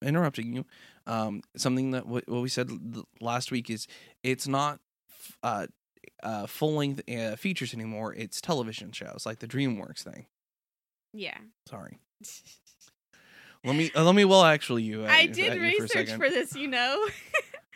[0.03, 0.65] interrupting you.
[1.07, 3.87] Um, something that what, what we said l- last week is
[4.23, 4.81] it's not
[5.43, 5.67] uh,
[6.23, 8.15] uh, full length uh, features anymore.
[8.15, 10.27] It's television shows like the DreamWorks thing.
[11.13, 11.39] yeah.
[11.69, 11.99] Sorry.
[13.65, 15.05] Let me uh, let me well actually you.
[15.05, 16.19] Uh, I did you for research second.
[16.19, 17.03] for, this, you know.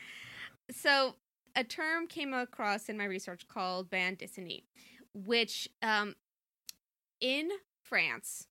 [0.70, 1.14] so,
[1.57, 4.64] a term came across in my research called bande dessinée,
[5.14, 6.14] which um,
[7.22, 7.49] in
[7.83, 8.49] France,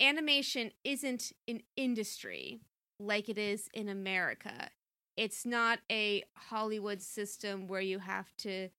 [0.00, 2.60] animation isn't an industry
[2.98, 4.70] like it is in America.
[5.16, 8.70] It's not a Hollywood system where you have to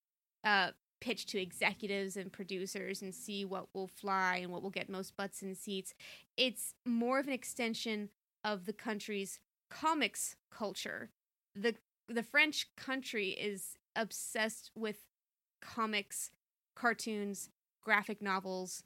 [0.47, 0.71] uh,
[1.01, 5.15] pitch to executives and producers and see what will fly and what will get most
[5.17, 5.93] butts in seats.
[6.37, 8.09] It's more of an extension
[8.45, 9.39] of the country's
[9.69, 11.09] comics culture.
[11.53, 11.75] The
[12.07, 15.03] the French country is obsessed with
[15.61, 16.31] comics,
[16.75, 17.49] cartoons,
[17.83, 18.83] graphic novels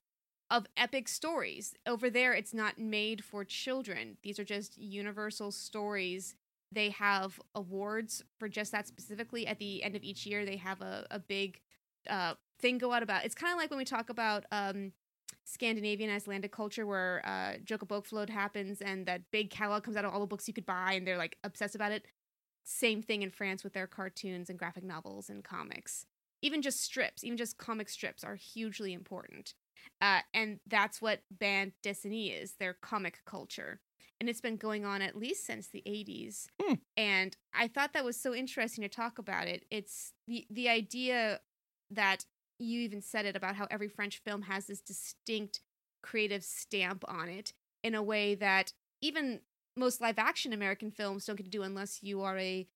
[0.49, 1.75] of epic stories.
[1.85, 4.17] Over there it's not made for children.
[4.23, 6.35] These are just universal stories.
[6.71, 9.45] They have awards for just that specifically.
[9.45, 11.59] At the end of each year, they have a, a big
[12.09, 13.25] uh, thing go out about.
[13.25, 14.93] It's kind of like when we talk about um,
[15.43, 20.19] Scandinavian Icelandic culture, where uh, Jólabókaflóð happens and that big catalog comes out of all
[20.19, 22.05] the books you could buy, and they're like obsessed about it.
[22.63, 26.05] Same thing in France with their cartoons and graphic novels and comics.
[26.41, 29.55] Even just strips, even just comic strips, are hugely important.
[29.99, 33.81] Uh, and that's what bande dessinée is, their comic culture.
[34.21, 36.45] And it's been going on at least since the 80s.
[36.61, 36.75] Hmm.
[36.95, 39.65] And I thought that was so interesting to talk about it.
[39.71, 41.39] It's the, the idea
[41.89, 42.25] that
[42.59, 45.61] you even said it about how every French film has this distinct
[46.03, 47.53] creative stamp on it
[47.83, 49.39] in a way that even
[49.75, 52.67] most live action American films don't get to do unless you are a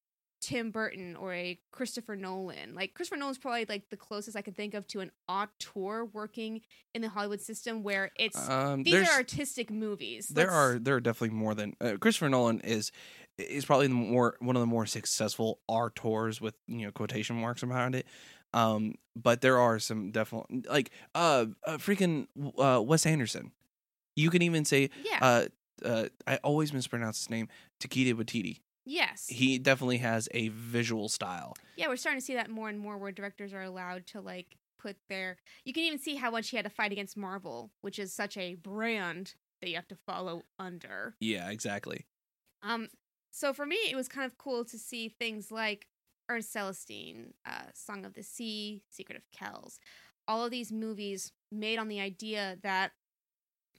[0.41, 2.75] Tim Burton or a Christopher Nolan.
[2.75, 6.61] Like Christopher Nolan's probably like the closest I can think of to an auteur working
[6.93, 10.27] in the Hollywood system where it's Um, these are artistic movies.
[10.27, 12.91] there Let's- are there are definitely more than uh, Christopher Nolan is
[13.37, 17.63] is probably the more one of the more successful auteurs with you know quotation marks
[17.63, 18.05] around it.
[18.53, 22.27] Um, but there are some definitely like uh, uh freaking
[22.57, 23.51] uh Wes Anderson.
[24.15, 25.45] You can even say yeah uh
[25.83, 27.49] uh I always mispronounce his name
[27.81, 28.59] Takeda Watiti.
[28.85, 31.55] Yes He definitely has a visual style.
[31.75, 34.57] yeah we're starting to see that more and more where directors are allowed to like
[34.79, 37.97] put their you can even see how much he had to fight against Marvel, which
[37.97, 41.15] is such a brand that you have to follow under.
[41.19, 42.05] Yeah, exactly.
[42.61, 42.89] Um,
[43.31, 45.87] so for me, it was kind of cool to see things like
[46.29, 49.79] Ernest Celestine, uh, Song of the Sea, Secret of Kells.
[50.27, 52.91] All of these movies made on the idea that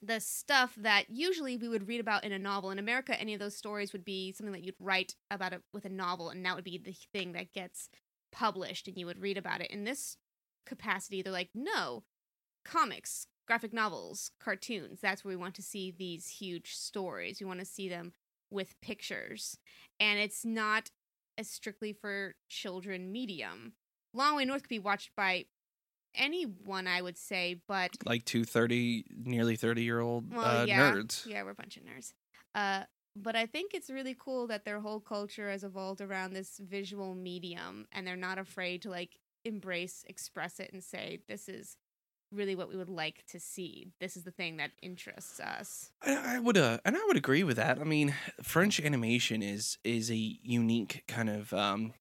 [0.02, 3.40] the stuff that usually we would read about in a novel in America, any of
[3.40, 6.54] those stories would be something that you'd write about it with a novel, and that
[6.54, 7.88] would be the thing that gets
[8.32, 9.70] published, and you would read about it.
[9.70, 10.16] In this
[10.66, 12.04] capacity, they're like, no,
[12.64, 15.00] comics, graphic novels, cartoons.
[15.00, 17.40] That's where we want to see these huge stories.
[17.40, 18.12] We want to see them
[18.50, 19.58] with pictures.
[19.98, 20.90] And it's not
[21.38, 23.74] a strictly for children medium.
[24.12, 25.46] Long Way North could be watched by
[26.16, 30.92] anyone, I would say, but Like two thirty, nearly thirty year old Well, uh, yeah.
[30.92, 31.26] nerds.
[31.26, 32.12] yeah, we're a bunch of nerds.
[32.54, 36.58] Uh, but I think it's really cool that their whole culture has evolved around this
[36.62, 41.76] visual medium, and they're not afraid to like embrace, express it, and say, "This is
[42.32, 43.92] really what we would like to see.
[44.00, 47.42] This is the thing that interests us." I, I would, uh, and I would agree
[47.44, 47.78] with that.
[47.78, 51.94] I mean, French animation is is a unique kind of um,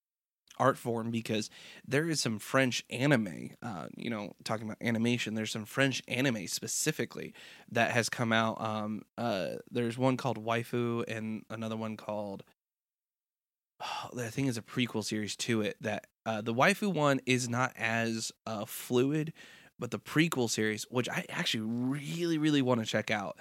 [0.57, 1.49] art form because
[1.87, 3.51] there is some French anime.
[3.61, 7.33] Uh, you know, talking about animation, there's some French anime specifically
[7.71, 8.61] that has come out.
[8.61, 12.43] Um, uh, there's one called Wakfu, and another one called.
[13.81, 15.77] I think is a prequel series to it.
[15.81, 19.33] That uh, the Wakfu one is not as uh, fluid,
[19.79, 23.37] but the prequel series, which I actually really, really want to check out,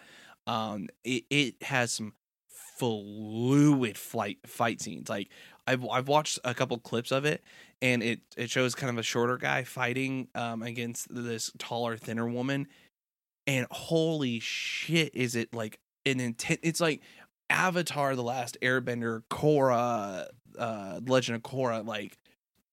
[0.46, 2.14] um, it, it has some
[2.48, 5.08] fluid flight fight scenes.
[5.08, 5.28] Like
[5.66, 7.42] I've I've watched a couple clips of it,
[7.80, 12.28] and it it shows kind of a shorter guy fighting um, against this taller, thinner
[12.28, 12.66] woman,
[13.46, 16.60] and holy shit, is it like an intent?
[16.62, 17.00] It's like
[17.48, 20.26] Avatar: The Last Airbender, Korra,
[20.58, 22.18] uh, Legend of Korra, like.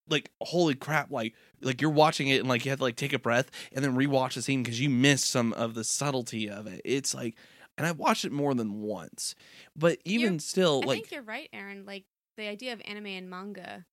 [0.09, 1.09] Like holy crap!
[1.09, 3.85] Like like you're watching it and like you have to like take a breath and
[3.85, 6.81] then rewatch the scene because you miss some of the subtlety of it.
[6.83, 7.35] It's like,
[7.77, 9.35] and I watched it more than once,
[9.73, 11.85] but even You're- still, I like think you're right, Aaron.
[11.85, 12.03] Like
[12.41, 13.85] the idea of anime and manga,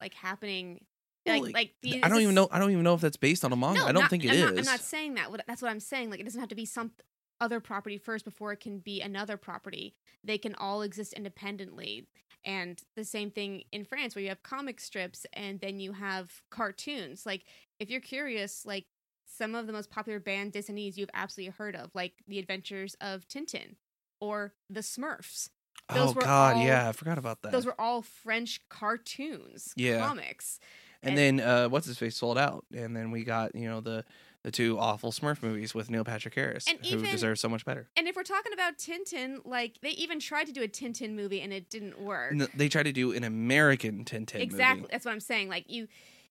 [0.00, 0.84] like happening,
[1.26, 2.48] Well, like like, like the, I don't even know.
[2.50, 3.80] I don't even know if that's based on a manga.
[3.80, 4.40] No, I don't not- think it I'm is.
[4.42, 5.30] Not, I'm not saying that.
[5.30, 6.10] What- That's what I'm saying.
[6.10, 6.92] Like, it doesn't have to be some
[7.40, 9.94] other property first before it can be another property.
[10.22, 12.06] They can all exist independently.
[12.44, 16.42] And the same thing in France, where you have comic strips and then you have
[16.50, 17.26] cartoons.
[17.26, 17.44] Like,
[17.78, 18.86] if you're curious, like
[19.26, 23.26] some of the most popular bande dessinées you've absolutely heard of, like The Adventures of
[23.28, 23.76] Tintin
[24.20, 25.48] or The Smurfs.
[25.94, 27.52] Those oh were God, all- yeah, I forgot about that.
[27.52, 29.98] Those were all French cartoons, Yeah.
[30.06, 30.60] comics.
[31.02, 34.04] and, then uh, what's his face sold out, and then we got you know the
[34.42, 37.64] the two awful Smurf movies with Neil Patrick Harris, And who even- deserves so much
[37.66, 37.88] better.
[37.96, 41.42] And if we're talking about Tintin, like they even tried to do a Tintin movie
[41.42, 42.32] and it didn't work.
[42.32, 44.80] And they tried to do an American Tintin exactly.
[44.82, 44.92] movie.
[44.92, 45.50] That's what I'm saying.
[45.50, 45.88] Like you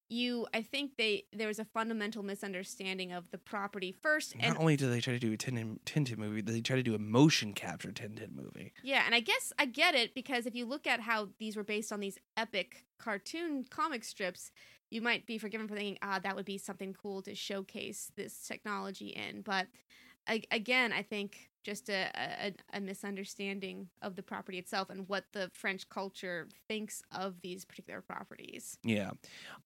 [0.09, 4.57] you I think they there was a fundamental misunderstanding of the property first and Not
[4.59, 6.99] only do they try to do a Tintin, Tintin movie, they try to do a
[6.99, 8.73] motion capture Tintin movie.
[8.83, 11.63] yeah, and I guess I get it because if you look at how these were
[11.63, 14.51] based on these epic cartoon comic strips,
[14.89, 18.47] you might be forgiven for thinking, ah, that would be something cool to showcase this
[18.47, 19.41] technology in.
[19.41, 19.67] But
[20.27, 25.25] a- again, I think just a, a, a misunderstanding of the property itself and what
[25.33, 28.77] the French culture thinks of these particular properties.
[28.83, 29.11] Yeah,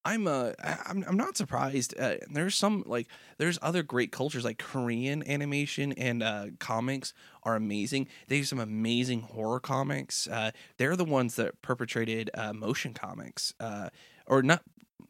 [0.06, 1.98] I'm uh, I'm I'm not surprised.
[1.98, 7.14] Uh, there's some like there's other great cultures like Korean animation and uh, comics
[7.44, 8.08] are amazing.
[8.28, 10.28] They have some amazing horror comics.
[10.28, 13.90] Uh, they're the ones that perpetrated uh, motion comics, uh,
[14.28, 14.64] or not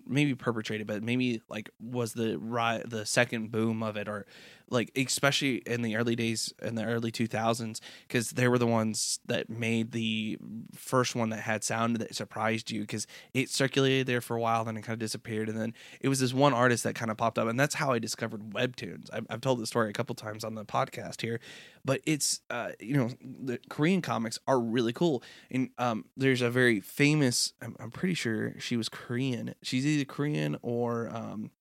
[0.06, 4.26] maybe perpetrated, but maybe like was the ri- the second boom of it, or
[4.70, 9.20] like especially in the early days in the early 2000s because they were the ones
[9.26, 10.38] that made the
[10.74, 14.66] first one that had sound that surprised you because it circulated there for a while
[14.66, 17.18] then it kind of disappeared and then it was this one artist that kind of
[17.18, 19.10] popped up and that's how i discovered webtoons.
[19.14, 21.40] I've, I've told the story a couple times on the podcast here
[21.86, 26.50] but it's uh, you know the korean comics are really cool and um, there's a
[26.50, 29.54] very famous I'm, I'm pretty sure she was korean.
[29.62, 31.52] She's either korean or um,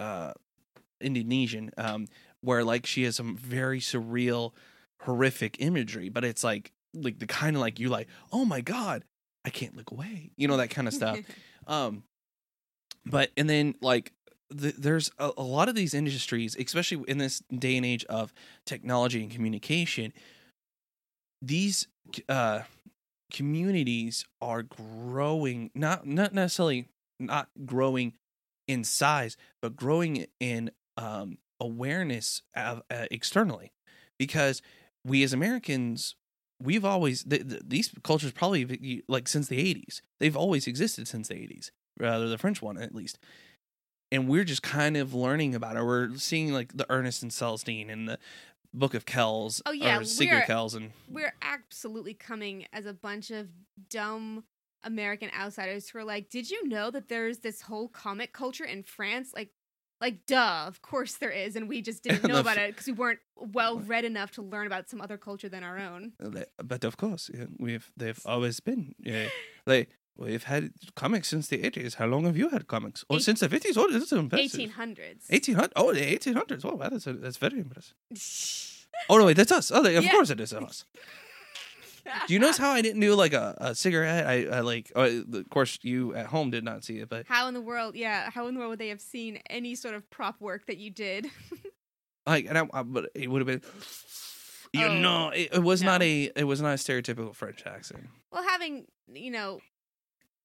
[0.00, 0.32] uh,
[1.00, 2.06] Indonesian, um,
[2.40, 4.52] where like she has some very surreal,
[5.02, 9.04] horrific imagery, but it's like like the kind of like you like oh my god
[9.44, 11.18] I can't look away you know that kind of stuff.
[11.68, 12.04] Um
[13.04, 14.12] but and then like
[14.50, 18.32] the, there's a, a lot of these industries especially in this day and age of
[18.66, 20.12] technology and communication
[21.42, 21.88] these
[22.28, 22.60] uh
[23.32, 26.86] communities are growing not not necessarily
[27.18, 28.12] not growing
[28.68, 33.72] in size but growing in um awareness of, uh, externally.
[34.18, 34.60] Because
[35.04, 36.16] we as americans
[36.62, 41.28] we've always th- th- these cultures probably like since the 80s they've always existed since
[41.28, 43.18] the 80s rather the french one at least.
[44.12, 45.82] And we're just kind of learning about it.
[45.84, 48.18] We're seeing like the ernest and celestine and the
[48.72, 53.30] book of kells Oh, yeah, or secret kells and We're absolutely coming as a bunch
[53.30, 53.48] of
[53.90, 54.44] dumb
[54.86, 58.82] American outsiders who are like, "Did you know that there's this whole comic culture in
[58.82, 59.50] France?" Like,
[60.00, 62.92] like, duh, of course there is, and we just didn't know about it because we
[62.92, 66.12] weren't well read enough to learn about some other culture than our own.
[66.22, 69.28] Uh, but of course yeah, we've they've always been yeah.
[69.66, 73.04] Like we've had comics since the 80s how long have you had comics?
[73.10, 74.44] Oh Eight- since the 50s oh that's impressive.
[74.54, 75.22] Eighteen hundreds.
[75.28, 77.94] 1800 oh the 1800s oh wow, that's, that's very impressive.
[79.10, 79.70] Oh no wait that's us.
[79.70, 80.10] Oh of Yeah.
[80.10, 80.84] course it is us
[82.26, 85.04] do you notice how i didn't do like a, a cigarette i, I like oh,
[85.32, 88.30] of course you at home did not see it but How in the world, yeah,
[88.30, 90.90] how in the world would they have seen any sort of prop work that you
[90.90, 91.26] did?
[92.26, 93.62] like and I, I but it would have been
[94.72, 96.06] you Oh, know it, it was not no.
[96.06, 99.60] a it was not a stereotypical french accent well, having, you know,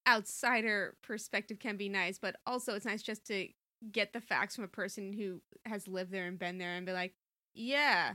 [0.07, 3.47] outsider perspective can be nice, but also it's nice just to
[3.91, 6.91] get the facts from a person who has lived there and been there and be
[6.93, 7.13] like,
[7.53, 8.13] yeah,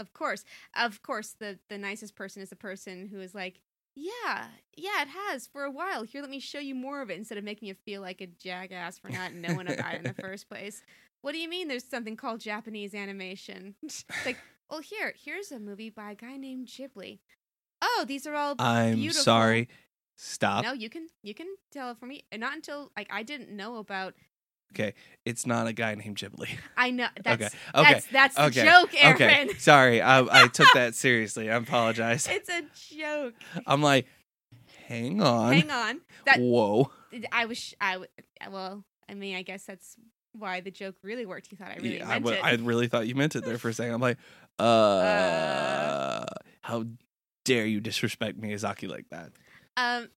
[0.00, 0.44] of course.
[0.74, 3.60] Of course, the the nicest person is the person who is like,
[3.94, 4.46] yeah,
[4.76, 6.04] yeah, it has for a while.
[6.04, 8.26] Here, let me show you more of it instead of making you feel like a
[8.26, 10.82] jackass for not knowing about it in the first place.
[11.22, 13.74] What do you mean there's something called Japanese animation?
[14.24, 14.38] Like,
[14.70, 17.18] well, here, here's a movie by a guy named Ghibli.
[17.82, 19.22] Oh, these are all i'm Beautiful.
[19.22, 19.68] sorry
[20.16, 22.24] stop no, you can you can tell it for me.
[22.36, 24.14] Not until like I didn't know about.
[25.24, 28.64] It's not a guy named ghibli I know that's okay okay that's that's the okay,
[28.64, 29.14] joke, Aaron.
[29.48, 31.50] Okay, sorry, I I took that seriously.
[31.50, 32.28] I apologize.
[32.30, 32.62] It's a
[32.96, 33.34] joke.
[33.66, 34.06] I'm like,
[34.88, 36.00] hang on, Hang on.
[36.26, 36.90] That whoa.
[37.32, 37.98] I was I
[38.50, 38.84] well.
[39.08, 39.96] I mean, I guess that's
[40.32, 41.48] why the joke really worked.
[41.48, 42.44] He thought I really Yeah, meant w- it.
[42.44, 43.94] I really thought you meant it there for a second.
[43.94, 44.18] I'm like,
[44.60, 46.24] uh,
[46.62, 46.84] how
[47.44, 49.32] dare you disrespect Miyazaki like that?
[49.76, 50.08] Um,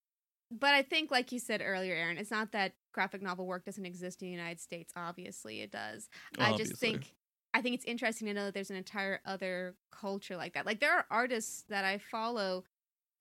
[0.59, 3.85] but I think, like you said earlier, Aaron, it's not that graphic novel work doesn't
[3.85, 4.93] exist in the United States.
[4.95, 6.09] Obviously, it does.
[6.37, 7.13] I just think
[7.53, 10.65] I think it's interesting to know that there's an entire other culture like that.
[10.65, 12.63] Like there are artists that I follow,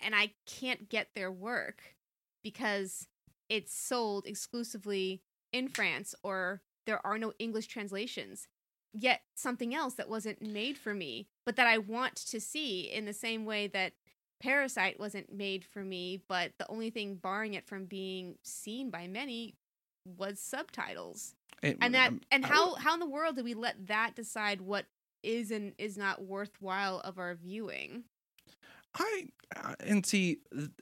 [0.01, 1.83] and I can't get their work
[2.43, 3.07] because
[3.49, 5.23] it's sold exclusively
[5.53, 8.49] in France or there are no English translations.
[8.95, 13.07] Yet something else that wasn't made for me, but that I want to see in
[13.07, 13.93] the same way that
[14.43, 19.07] Parasite wasn't made for me, but the only thing barring it from being seen by
[19.07, 19.55] many
[20.05, 21.35] was subtitles.
[21.63, 24.61] It- And that um, and how how in the world do we let that decide
[24.61, 24.87] what
[25.23, 28.05] is and is not worthwhile of our viewing?
[28.95, 30.39] I uh, and see,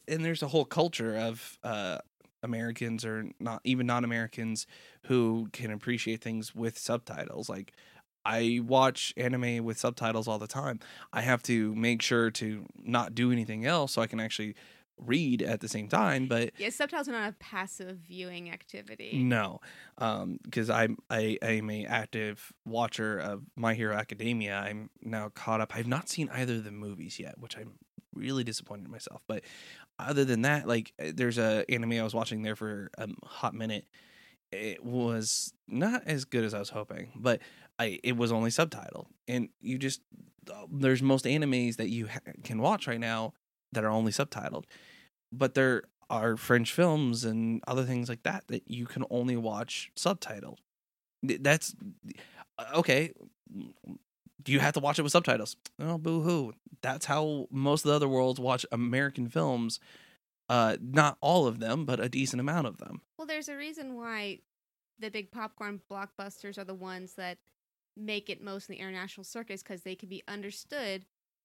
[0.08, 1.98] and there's a whole culture of uh
[2.42, 4.66] Americans or not even non-Americans
[5.06, 7.50] who can appreciate things with subtitles.
[7.50, 7.74] Like
[8.24, 10.80] I watch anime with subtitles all the time.
[11.12, 14.54] I have to make sure to not do anything else so I can actually
[14.98, 19.16] read at the same time, but Yeah, subtitles are not a passive viewing activity.
[19.22, 19.60] no,
[20.42, 24.58] because I'm I am a active watcher of My Hero Academia.
[24.58, 25.74] I'm now caught up.
[25.74, 27.78] I've not seen either of the movies yet, which I'm
[28.14, 29.22] really disappointed in myself.
[29.26, 29.42] But
[29.98, 33.54] other than that, like uh, there's a anime I was watching there for a hot
[33.54, 33.86] minute.
[34.52, 37.40] It was not as good as I was hoping, but
[37.80, 40.02] I it was only subtitled, and you just
[40.70, 43.32] there's most animes that you ha- can watch right now
[43.72, 44.64] that are only subtitled,
[45.32, 49.90] but there are French films and other things like that that you can only watch
[49.96, 50.58] subtitled.
[51.22, 51.74] That's
[52.74, 53.12] okay.
[54.42, 55.56] Do you have to watch it with subtitles?
[55.78, 56.52] Oh, boo hoo.
[56.82, 59.80] That's how most of the other worlds watch American films.
[60.48, 63.02] Uh, not all of them, but a decent amount of them.
[63.16, 64.40] Well, there's a reason why
[64.98, 67.38] the big popcorn blockbusters are the ones that
[67.96, 71.04] make it most in the international circus because they can be understood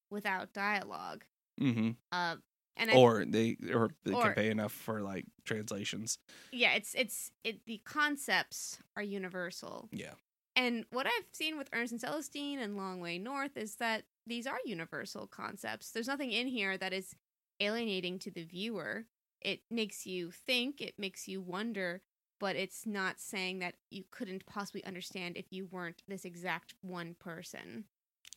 [0.09, 1.25] without dialogue.
[1.59, 2.37] hmm Uh,
[2.77, 6.19] and I, Or they, or they Or- can pay enough for like translations.
[6.51, 7.65] yeah, it's it's it.
[7.65, 9.87] The concepts are universal.
[9.91, 10.15] Yeah.
[10.57, 14.45] And what I've seen with Ernest and Celestine and Long Way North is that these
[14.47, 15.91] are universal concepts.
[15.91, 17.13] There's nothing in here that is
[17.59, 19.05] alienating to the viewer.
[19.41, 22.01] It makes you think, it makes you wonder,
[22.39, 27.15] but it's not saying that you couldn't possibly understand if you weren't this exact one
[27.19, 27.86] person.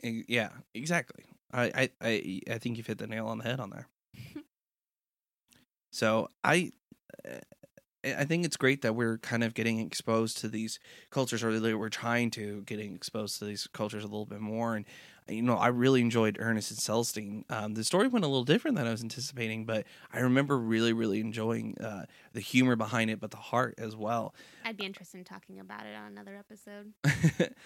[0.02, 1.24] Yeah, exactly.
[1.52, 3.88] I, I, I, I think you've hit the nail on the head on there.
[5.92, 6.72] so I,
[7.28, 7.38] uh,
[8.04, 10.78] I think it's great that we're kind of getting exposed to these
[11.10, 14.76] cultures, or that we're trying to getting exposed to these cultures a little bit more.
[14.76, 14.86] And
[15.28, 17.44] you know, I really enjoyed Ernest and Celestine.
[17.50, 20.92] Um, the story went a little different than I was anticipating, but I remember really,
[20.92, 24.34] really enjoying uh, the humor behind it, but the heart as well.
[24.64, 26.92] I'd be interested in talking about it on another episode.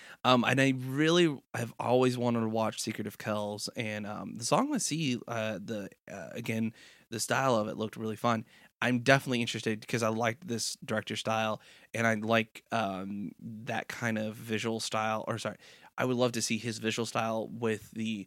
[0.24, 4.44] um, and I really have always wanted to watch Secret of Kells, and um, the
[4.44, 6.72] song "Let's See," uh, the uh, again,
[7.10, 8.44] the style of it looked really fun.
[8.82, 11.60] I'm definitely interested because I liked this director style,
[11.94, 13.30] and I like um,
[13.64, 15.24] that kind of visual style.
[15.28, 15.56] Or sorry,
[15.98, 18.26] I would love to see his visual style with the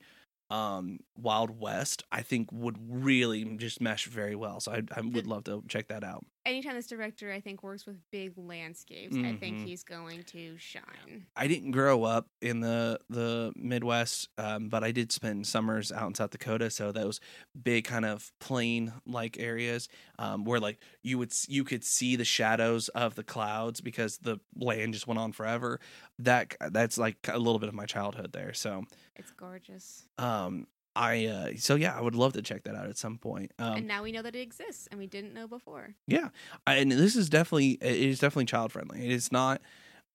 [0.49, 2.03] um Wild West.
[2.11, 4.59] I think would really just mesh very well.
[4.59, 6.25] So I, I would love to check that out.
[6.45, 9.65] Anytime this director, I think, works with big landscapes, I think Mhm.
[9.65, 11.25] he's going to shine.
[11.35, 16.07] I didn't grow up in the the Midwest, um, but I did spend summers out
[16.07, 16.69] in South Dakota.
[16.69, 17.19] So those
[17.59, 19.89] big kind of plain like areas
[20.19, 24.19] um, where like you would s- you could see the shadows of the clouds because
[24.19, 25.79] the land just went on forever.
[26.19, 28.53] That that's like a little bit of my childhood there.
[28.53, 28.83] So
[29.15, 30.05] It's gorgeous.
[30.17, 33.51] um, I uh, so yeah, I would love to check that out at some point.
[33.59, 35.93] Um, and now we know that it exists, and we didn't know before.
[36.07, 36.29] Yeah,
[36.65, 39.03] I, and this is definitely it is definitely child friendly.
[39.05, 39.61] It is not.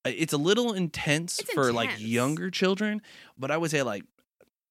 [0.07, 3.03] uh, It's a little intense It's for like younger children,
[3.39, 4.05] but I would say like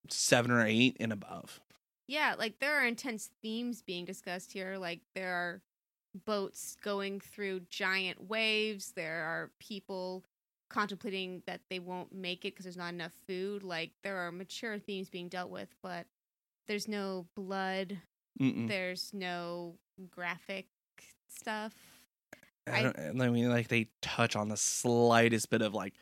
[0.09, 1.59] seven or eight and above.
[2.07, 4.77] Yeah, like there are intense themes being discussed here.
[4.79, 5.61] Like there are
[6.25, 8.93] boats going through giant waves.
[8.95, 10.23] There are people
[10.69, 13.63] contemplating that they won't make it because there's not enough food.
[13.63, 16.05] Like there are mature themes being dealt with, but
[16.67, 17.97] there's no blood.
[18.39, 18.67] Mm-mm.
[18.67, 19.75] There's no
[20.11, 20.67] graphic
[21.27, 21.73] stuff.
[22.67, 25.93] I, I- don't, I mean, like they touch on the slightest bit of like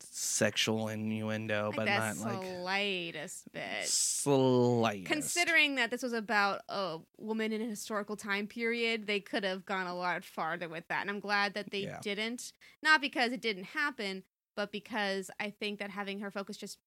[0.00, 3.84] sexual innuendo, Like but not like the slightest bit.
[3.84, 5.06] slightest.
[5.06, 9.64] Considering that this was about a woman in a historical time period, they could have
[9.64, 11.02] gone a lot farther with that.
[11.02, 11.98] And I'm glad that they Yeah.
[12.00, 12.52] didn't.
[12.82, 14.24] Not because it didn't happen,
[14.56, 16.78] but because I think that having her focus just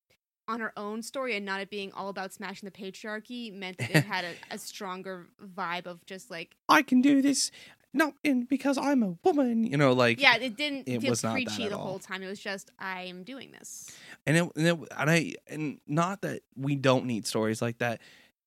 [0.49, 3.89] on her own story and not it being all about smashing the patriarchy meant that
[3.91, 7.51] it had a, a stronger vibe of just like, I can do this,
[7.93, 9.63] not and because I'm a woman.
[9.63, 11.85] You know, like yeah, it didn't it feel was not that preachy the all.
[11.85, 12.23] whole time.
[12.23, 13.91] It was just, I am doing this.
[14.25, 18.01] and it, and, it, and I and not that we don't need stories like that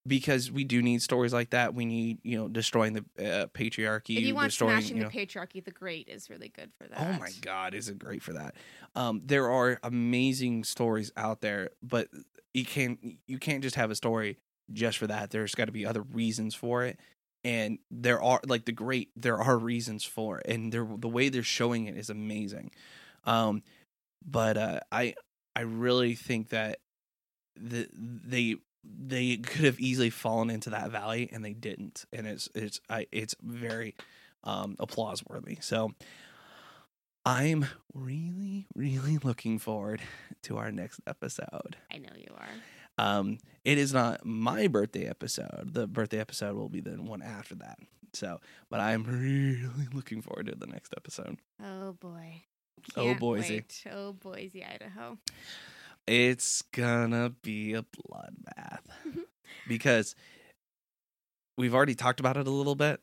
[0.07, 1.74] because we do need stories like that.
[1.74, 5.09] We need you know destroying the uh, patriarchy, if you want smashing you know.
[5.09, 6.99] the patriarchy, the great is really good for that.
[6.99, 8.55] Oh my god, is it great for that?
[8.95, 12.09] Um, there are amazing stories out there, but
[12.55, 14.38] you can't you can't just have a story
[14.72, 15.30] just for that.
[15.30, 16.99] There's got to be other reasons for it,
[17.45, 19.11] and there are like the great.
[19.16, 22.70] There are reasons for it, and the way they're showing it is amazing.
[23.24, 23.62] Um,
[24.24, 25.14] but uh, I
[25.55, 26.78] I really think that
[27.57, 32.49] the they they could have easily fallen into that valley and they didn't, and it's
[32.55, 33.95] it's I it's very
[34.45, 35.59] um applause worthy.
[35.61, 35.93] So
[37.24, 40.01] I'm really, really looking forward
[40.43, 41.76] to our next episode.
[41.93, 42.49] I know you are.
[42.99, 45.70] Um, it is not my birthday episode.
[45.72, 47.78] The birthday episode will be the one after that.
[48.12, 51.38] So, but I'm really looking forward to the next episode.
[51.64, 52.43] Oh boy.
[52.97, 53.55] Oh, Can't Boise.
[53.55, 53.84] wait.
[53.93, 55.18] Oh Boise, Idaho.
[56.07, 58.80] It's gonna be a bloodbath
[59.68, 60.14] because
[61.57, 63.01] we've already talked about it a little bit,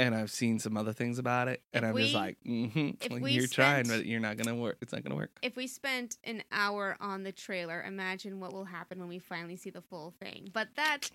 [0.00, 3.34] and I've seen some other things about it, and If I'm just like, mm-hmm, like,
[3.34, 4.78] you're trying, but you're not gonna work.
[4.80, 5.30] It's not gonna work.
[5.42, 9.56] If we spent an hour on the trailer, imagine what will happen when we finally
[9.56, 10.48] see the full thing.
[10.54, 11.10] But that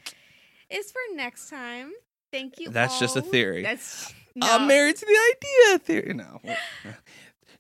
[0.70, 1.94] is for next time.
[2.32, 2.70] Thank you.
[2.70, 3.64] That's just a theory.
[3.64, 4.46] That's no.
[4.48, 6.14] I'm married to the idea theory.
[6.14, 6.42] No.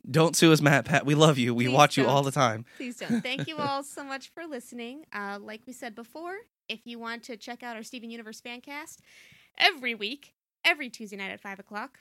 [0.09, 1.05] Don't sue us, MatPat.
[1.05, 1.55] We love you.
[1.55, 2.65] We Please watch you all the time.
[2.77, 3.21] Please don't.
[3.21, 5.05] Thank you all so much for listening.
[5.11, 6.35] Uh, like we said before,
[6.69, 9.01] if you want to check out our Steven Universe fan cast
[9.57, 10.34] every week,
[10.65, 11.99] every Tuesday night at 5 o'clock.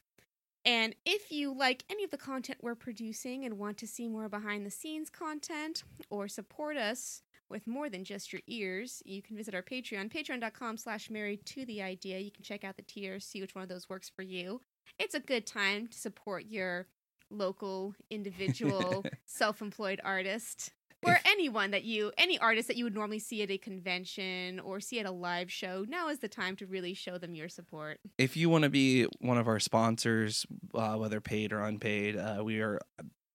[0.65, 4.29] And if you like any of the content we're producing and want to see more
[4.31, 9.37] behind the scenes content or support us with more than just your ears, you can
[9.37, 12.19] visit our Patreon, patreon.com slash married to the idea.
[12.19, 14.63] You can check out the tiers, see which one of those works for you.
[14.99, 16.87] It's a good time to support your
[17.31, 20.73] local, individual, self-employed artist.
[21.05, 24.61] Or If- anyone that you, any artist that you would normally see at a convention
[24.61, 27.49] or see at a live show, now is the time to really show them your
[27.49, 28.01] support.
[28.19, 32.43] If you want to be one of our sponsors, uh, whether paid or unpaid, uh,
[32.45, 32.81] we are.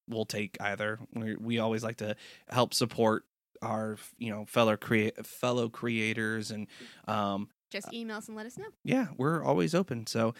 [0.08, 0.98] We'll take either.
[1.14, 2.16] We we always like to
[2.48, 3.24] help support
[3.62, 6.66] our you know fellow create fellow creators and
[7.06, 8.64] um Just email us and let us know.
[8.84, 10.32] yeah we're always open so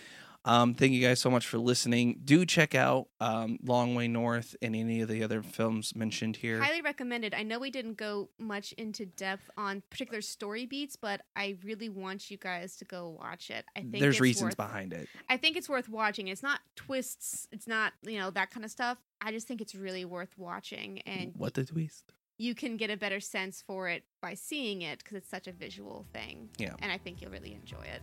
[0.44, 2.20] Um, thank you guys so much for listening.
[2.24, 6.60] Do check out um, Long Way North and any of the other films mentioned here.
[6.60, 7.34] Highly recommended.
[7.34, 11.90] I know we didn't go much into depth on particular story beats, but I really
[11.90, 13.66] want you guys to go watch it.
[13.76, 15.08] I think There's reasons worth, behind it.
[15.28, 16.28] I think it's worth watching.
[16.28, 17.46] It's not twists.
[17.52, 18.98] It's not you know that kind of stuff.
[19.20, 22.14] I just think it's really worth watching, and What the twist?
[22.38, 25.52] you can get a better sense for it by seeing it because it's such a
[25.52, 26.48] visual thing.
[26.56, 26.72] Yeah.
[26.80, 28.00] and I think you'll really enjoy it.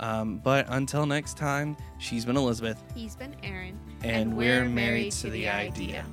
[0.00, 5.30] Um, but until next time, she's been Elizabeth, He's been Aaron, and, we're, married to
[5.30, 6.04] the idea.